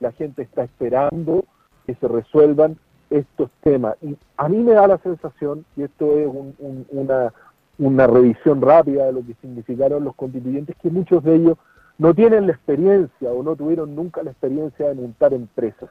La 0.00 0.12
gente 0.12 0.42
está 0.42 0.64
esperando 0.64 1.44
que 1.86 1.94
se 1.94 2.08
resuelvan 2.08 2.76
estos 3.10 3.50
temas. 3.62 3.96
Y 4.02 4.16
a 4.36 4.48
mí 4.48 4.58
me 4.58 4.72
da 4.72 4.86
la 4.86 4.98
sensación, 4.98 5.64
y 5.76 5.82
esto 5.82 6.18
es 6.18 6.28
una, 6.90 7.32
una 7.78 8.06
revisión 8.06 8.62
rápida 8.62 9.06
de 9.06 9.12
lo 9.12 9.24
que 9.24 9.34
significaron 9.40 10.04
los 10.04 10.14
constituyentes, 10.14 10.76
que 10.76 10.90
muchos 10.90 11.22
de 11.24 11.36
ellos 11.36 11.58
no 11.98 12.14
tienen 12.14 12.46
la 12.46 12.52
experiencia 12.52 13.30
o 13.30 13.42
no 13.42 13.56
tuvieron 13.56 13.94
nunca 13.94 14.22
la 14.22 14.30
experiencia 14.30 14.88
de 14.88 14.94
montar 14.94 15.32
empresas. 15.32 15.90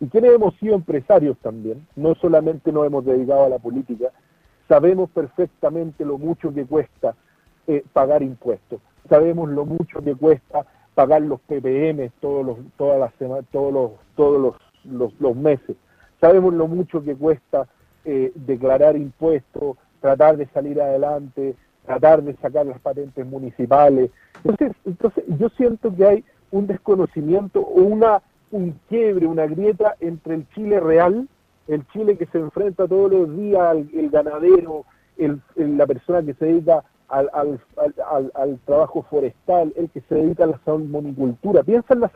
Y 0.00 0.06
quienes 0.08 0.32
hemos 0.34 0.54
sido 0.56 0.74
empresarios 0.74 1.38
también, 1.38 1.86
no 1.96 2.14
solamente 2.16 2.70
nos 2.70 2.86
hemos 2.86 3.04
dedicado 3.04 3.44
a 3.44 3.48
la 3.48 3.58
política, 3.58 4.10
sabemos 4.68 5.08
perfectamente 5.10 6.04
lo 6.04 6.18
mucho 6.18 6.52
que 6.52 6.66
cuesta 6.66 7.14
eh, 7.66 7.82
pagar 7.92 8.22
impuestos, 8.22 8.80
sabemos 9.08 9.48
lo 9.48 9.64
mucho 9.64 10.02
que 10.02 10.14
cuesta 10.14 10.66
pagar 10.94 11.22
los 11.22 11.40
PPM 11.40 12.10
todos 12.20 12.44
los, 12.44 12.58
todas 12.76 12.98
las 12.98 13.12
todos 13.50 13.72
los, 13.72 13.90
todos 14.16 14.56
los, 14.84 15.12
los, 15.20 15.36
meses, 15.36 15.76
sabemos 16.20 16.54
lo 16.54 16.68
mucho 16.68 17.02
que 17.02 17.14
cuesta 17.14 17.66
eh, 18.04 18.32
declarar 18.34 18.96
impuestos, 18.96 19.76
tratar 20.00 20.36
de 20.36 20.46
salir 20.46 20.80
adelante, 20.80 21.54
tratar 21.84 22.22
de 22.22 22.34
sacar 22.36 22.66
las 22.66 22.80
patentes 22.80 23.26
municipales. 23.26 24.10
Entonces, 24.44 24.76
entonces 24.84 25.24
yo 25.38 25.48
siento 25.50 25.94
que 25.94 26.04
hay 26.04 26.24
un 26.50 26.66
desconocimiento 26.66 27.60
o 27.60 27.82
una 27.82 28.22
un 28.50 28.78
quiebre, 28.88 29.26
una 29.26 29.46
grieta 29.46 29.96
entre 30.00 30.34
el 30.34 30.48
Chile 30.50 30.80
real, 30.80 31.28
el 31.68 31.86
Chile 31.88 32.16
que 32.16 32.26
se 32.26 32.38
enfrenta 32.38 32.86
todos 32.86 33.10
los 33.10 33.36
días 33.36 33.60
al 33.60 33.88
el 33.92 34.10
ganadero, 34.10 34.84
el, 35.16 35.40
la 35.56 35.86
persona 35.86 36.22
que 36.22 36.34
se 36.34 36.46
dedica 36.46 36.84
al, 37.08 37.30
al, 37.32 37.60
al, 38.34 38.58
trabajo 38.64 39.02
forestal, 39.02 39.72
el 39.76 39.90
que 39.90 40.00
se 40.02 40.14
dedica 40.16 40.44
a 40.44 40.48
la 40.48 40.60
salmonicultura. 40.64 41.62
Piensa 41.62 41.94
en 41.94 42.00
la 42.00 42.10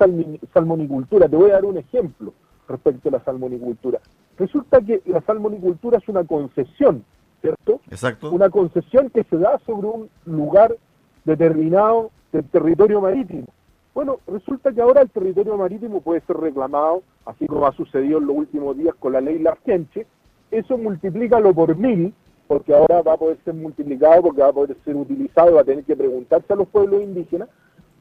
salmonicultura, 0.52 1.28
te 1.28 1.36
voy 1.36 1.50
a 1.50 1.54
dar 1.54 1.64
un 1.64 1.78
ejemplo 1.78 2.32
respecto 2.68 3.08
a 3.08 3.12
la 3.12 3.24
salmonicultura. 3.24 4.00
Resulta 4.36 4.80
que 4.80 5.02
la 5.06 5.20
salmonicultura 5.22 5.98
es 5.98 6.08
una 6.08 6.24
concesión, 6.24 7.04
¿cierto? 7.40 7.80
Exacto. 7.90 8.30
Una 8.30 8.50
concesión 8.50 9.10
que 9.10 9.24
se 9.24 9.36
da 9.36 9.58
sobre 9.66 9.88
un 9.88 10.10
lugar 10.24 10.76
determinado 11.24 12.10
del 12.32 12.44
territorio 12.44 13.00
marítimo. 13.00 13.46
Bueno, 13.94 14.18
resulta 14.26 14.72
que 14.72 14.80
ahora 14.80 15.02
el 15.02 15.10
territorio 15.10 15.56
marítimo 15.56 16.00
puede 16.00 16.20
ser 16.22 16.36
reclamado, 16.36 17.02
así 17.26 17.46
como 17.46 17.66
ha 17.66 17.72
sucedido 17.72 18.18
en 18.18 18.26
los 18.26 18.36
últimos 18.36 18.76
días 18.76 18.94
con 18.98 19.12
la 19.12 19.20
ley 19.20 19.38
Largenche. 19.38 20.06
Eso 20.50 20.78
multiplícalo 20.78 21.52
por 21.52 21.76
mil, 21.76 22.14
porque 22.46 22.74
ahora 22.74 23.02
va 23.02 23.14
a 23.14 23.16
poder 23.16 23.38
ser 23.44 23.54
multiplicado, 23.54 24.22
porque 24.22 24.42
va 24.42 24.48
a 24.48 24.52
poder 24.52 24.76
ser 24.84 24.96
utilizado, 24.96 25.54
va 25.54 25.62
a 25.62 25.64
tener 25.64 25.84
que 25.84 25.96
preguntarse 25.96 26.52
a 26.52 26.56
los 26.56 26.68
pueblos 26.68 27.02
indígenas. 27.02 27.48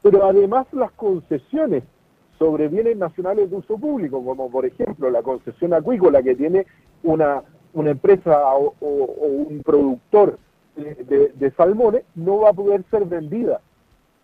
Pero 0.02 0.24
además 0.24 0.66
las 0.72 0.92
concesiones 0.92 1.82
sobre 2.38 2.68
bienes 2.68 2.96
nacionales 2.96 3.50
de 3.50 3.56
uso 3.56 3.76
público, 3.76 4.24
como 4.24 4.50
por 4.50 4.64
ejemplo 4.64 5.10
la 5.10 5.22
concesión 5.22 5.74
acuícola 5.74 6.22
que 6.22 6.34
tiene 6.34 6.66
una, 7.02 7.42
una 7.72 7.90
empresa 7.90 8.54
o, 8.54 8.74
un 8.80 9.62
productor 9.64 10.38
de 10.76 11.52
salmones, 11.56 12.04
no 12.14 12.38
va 12.38 12.50
a 12.50 12.54
poder 12.54 12.84
ser 12.90 13.04
vendida 13.04 13.60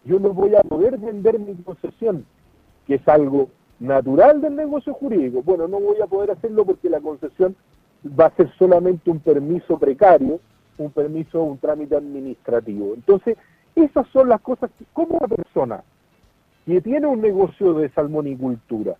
yo 0.06 0.20
no 0.20 0.32
voy 0.32 0.54
a 0.54 0.62
poder 0.62 0.98
vender 0.98 1.38
mi 1.38 1.54
concesión, 1.56 2.24
que 2.87 2.94
es 2.94 3.09
algo 3.09 3.50
natural 3.80 4.40
del 4.40 4.54
negocio 4.54 4.94
jurídico. 4.94 5.42
Bueno, 5.42 5.66
no 5.68 5.80
voy 5.80 6.00
a 6.00 6.06
poder 6.06 6.30
hacerlo 6.30 6.64
porque 6.64 6.88
la 6.88 7.00
concesión 7.00 7.56
va 8.18 8.26
a 8.26 8.37
ser 8.37 8.50
solamente 8.56 9.11
un 9.11 9.18
permiso 9.18 9.78
precario, 9.78 10.40
un 10.78 10.90
permiso, 10.92 11.42
un 11.42 11.59
trámite 11.59 11.96
administrativo. 11.96 12.94
Entonces, 12.94 13.37
esas 13.74 14.06
son 14.09 14.28
las 14.28 14.40
cosas 14.40 14.70
que, 14.78 14.85
como 14.92 15.18
una 15.18 15.26
persona 15.26 15.82
que 16.64 16.80
tiene 16.80 17.06
un 17.06 17.20
negocio 17.20 17.74
de 17.74 17.90
salmonicultura, 17.90 18.96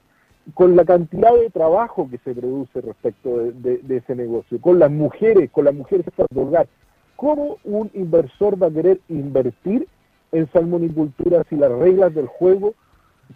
con 0.55 0.77
la 0.77 0.85
cantidad 0.85 1.35
de 1.35 1.51
trabajo 1.51 2.09
que 2.11 2.19
se 2.19 2.35
produce 2.35 2.81
respecto 2.81 3.37
de, 3.39 3.81
ese 3.89 4.15
negocio, 4.15 4.61
con 4.61 4.79
las 4.79 4.91
mujeres, 4.91 5.51
con 5.51 5.65
las 5.65 5.75
mujeres 5.75 6.07
del 6.17 6.39
hogar, 6.39 6.69
¿cómo 7.17 7.59
un 7.65 7.91
inversor 7.95 8.61
va 8.63 8.69
a 8.69 8.71
querer 8.71 9.01
invertir 9.09 9.89
en 10.33 10.51
salmonicultura 10.53 11.45
si 11.49 11.57
las 11.57 11.73
reglas 11.73 12.15
del 12.15 12.27
juego, 12.27 12.75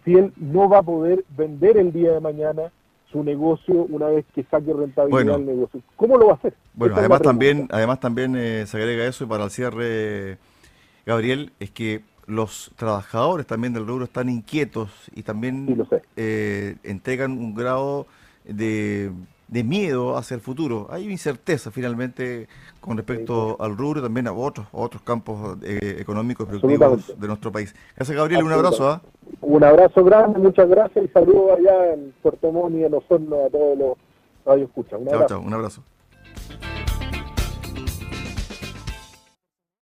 si 0.05 0.15
él 0.15 0.33
no 0.37 0.69
va 0.69 0.79
a 0.79 0.83
poder 0.83 1.25
vender 1.35 1.77
el 1.77 1.91
día 1.91 2.13
de 2.13 2.19
mañana 2.19 2.71
su 3.11 3.23
negocio 3.23 3.85
una 3.89 4.07
vez 4.07 4.25
que 4.33 4.43
saque 4.43 4.71
rentabilidad 4.71 5.35
el 5.35 5.45
negocio. 5.45 5.81
¿Cómo 5.97 6.17
lo 6.17 6.27
va 6.27 6.33
a 6.33 6.35
hacer? 6.35 6.53
Bueno, 6.73 6.95
además 6.97 7.21
también, 7.21 7.67
además 7.71 7.99
también 7.99 8.35
eh, 8.37 8.65
se 8.67 8.77
agrega 8.77 9.05
eso 9.05 9.25
y 9.25 9.27
para 9.27 9.43
el 9.43 9.49
cierre, 9.49 10.37
Gabriel, 11.05 11.51
es 11.59 11.71
que 11.71 12.03
los 12.31 12.71
trabajadores 12.75 13.45
también 13.45 13.73
del 13.73 13.85
rubro 13.85 14.05
están 14.05 14.29
inquietos 14.29 14.89
y 15.13 15.23
también 15.23 15.87
eh, 16.15 16.75
entregan 16.83 17.31
un 17.31 17.53
grado 17.53 18.07
de 18.45 19.11
de 19.51 19.65
miedo 19.65 20.17
hacia 20.17 20.35
el 20.35 20.41
futuro. 20.41 20.87
Hay 20.89 21.11
incerteza 21.11 21.71
finalmente 21.71 22.47
con 22.79 22.95
respecto 22.95 23.57
al 23.59 23.77
rubro 23.77 24.01
también 24.01 24.25
a 24.27 24.33
otros, 24.33 24.65
otros 24.71 25.03
campos 25.03 25.57
eh, 25.61 25.97
económicos 25.99 26.47
y 26.47 26.57
productivos 26.57 27.19
de 27.19 27.27
nuestro 27.27 27.51
país. 27.51 27.75
Gracias 27.95 28.17
Gabriel, 28.17 28.43
un 28.43 28.53
abrazo. 28.53 28.89
¿ah? 28.89 29.01
Un 29.41 29.63
abrazo 29.63 30.03
grande, 30.05 30.39
muchas 30.39 30.69
gracias 30.69 31.03
y 31.03 31.07
saludos 31.09 31.59
allá 31.59 31.93
en 31.93 32.13
Puerto 32.23 32.51
Montt 32.51 32.77
y 32.77 32.85
en 32.85 32.93
Osorno 32.93 33.45
a 33.45 33.49
todos 33.49 33.77
los 33.77 33.97
radios 34.45 34.69
escuchan. 34.69 35.01
Un 35.01 35.09
chao, 35.09 35.25
chao, 35.27 35.41
un 35.41 35.53
abrazo. 35.53 35.83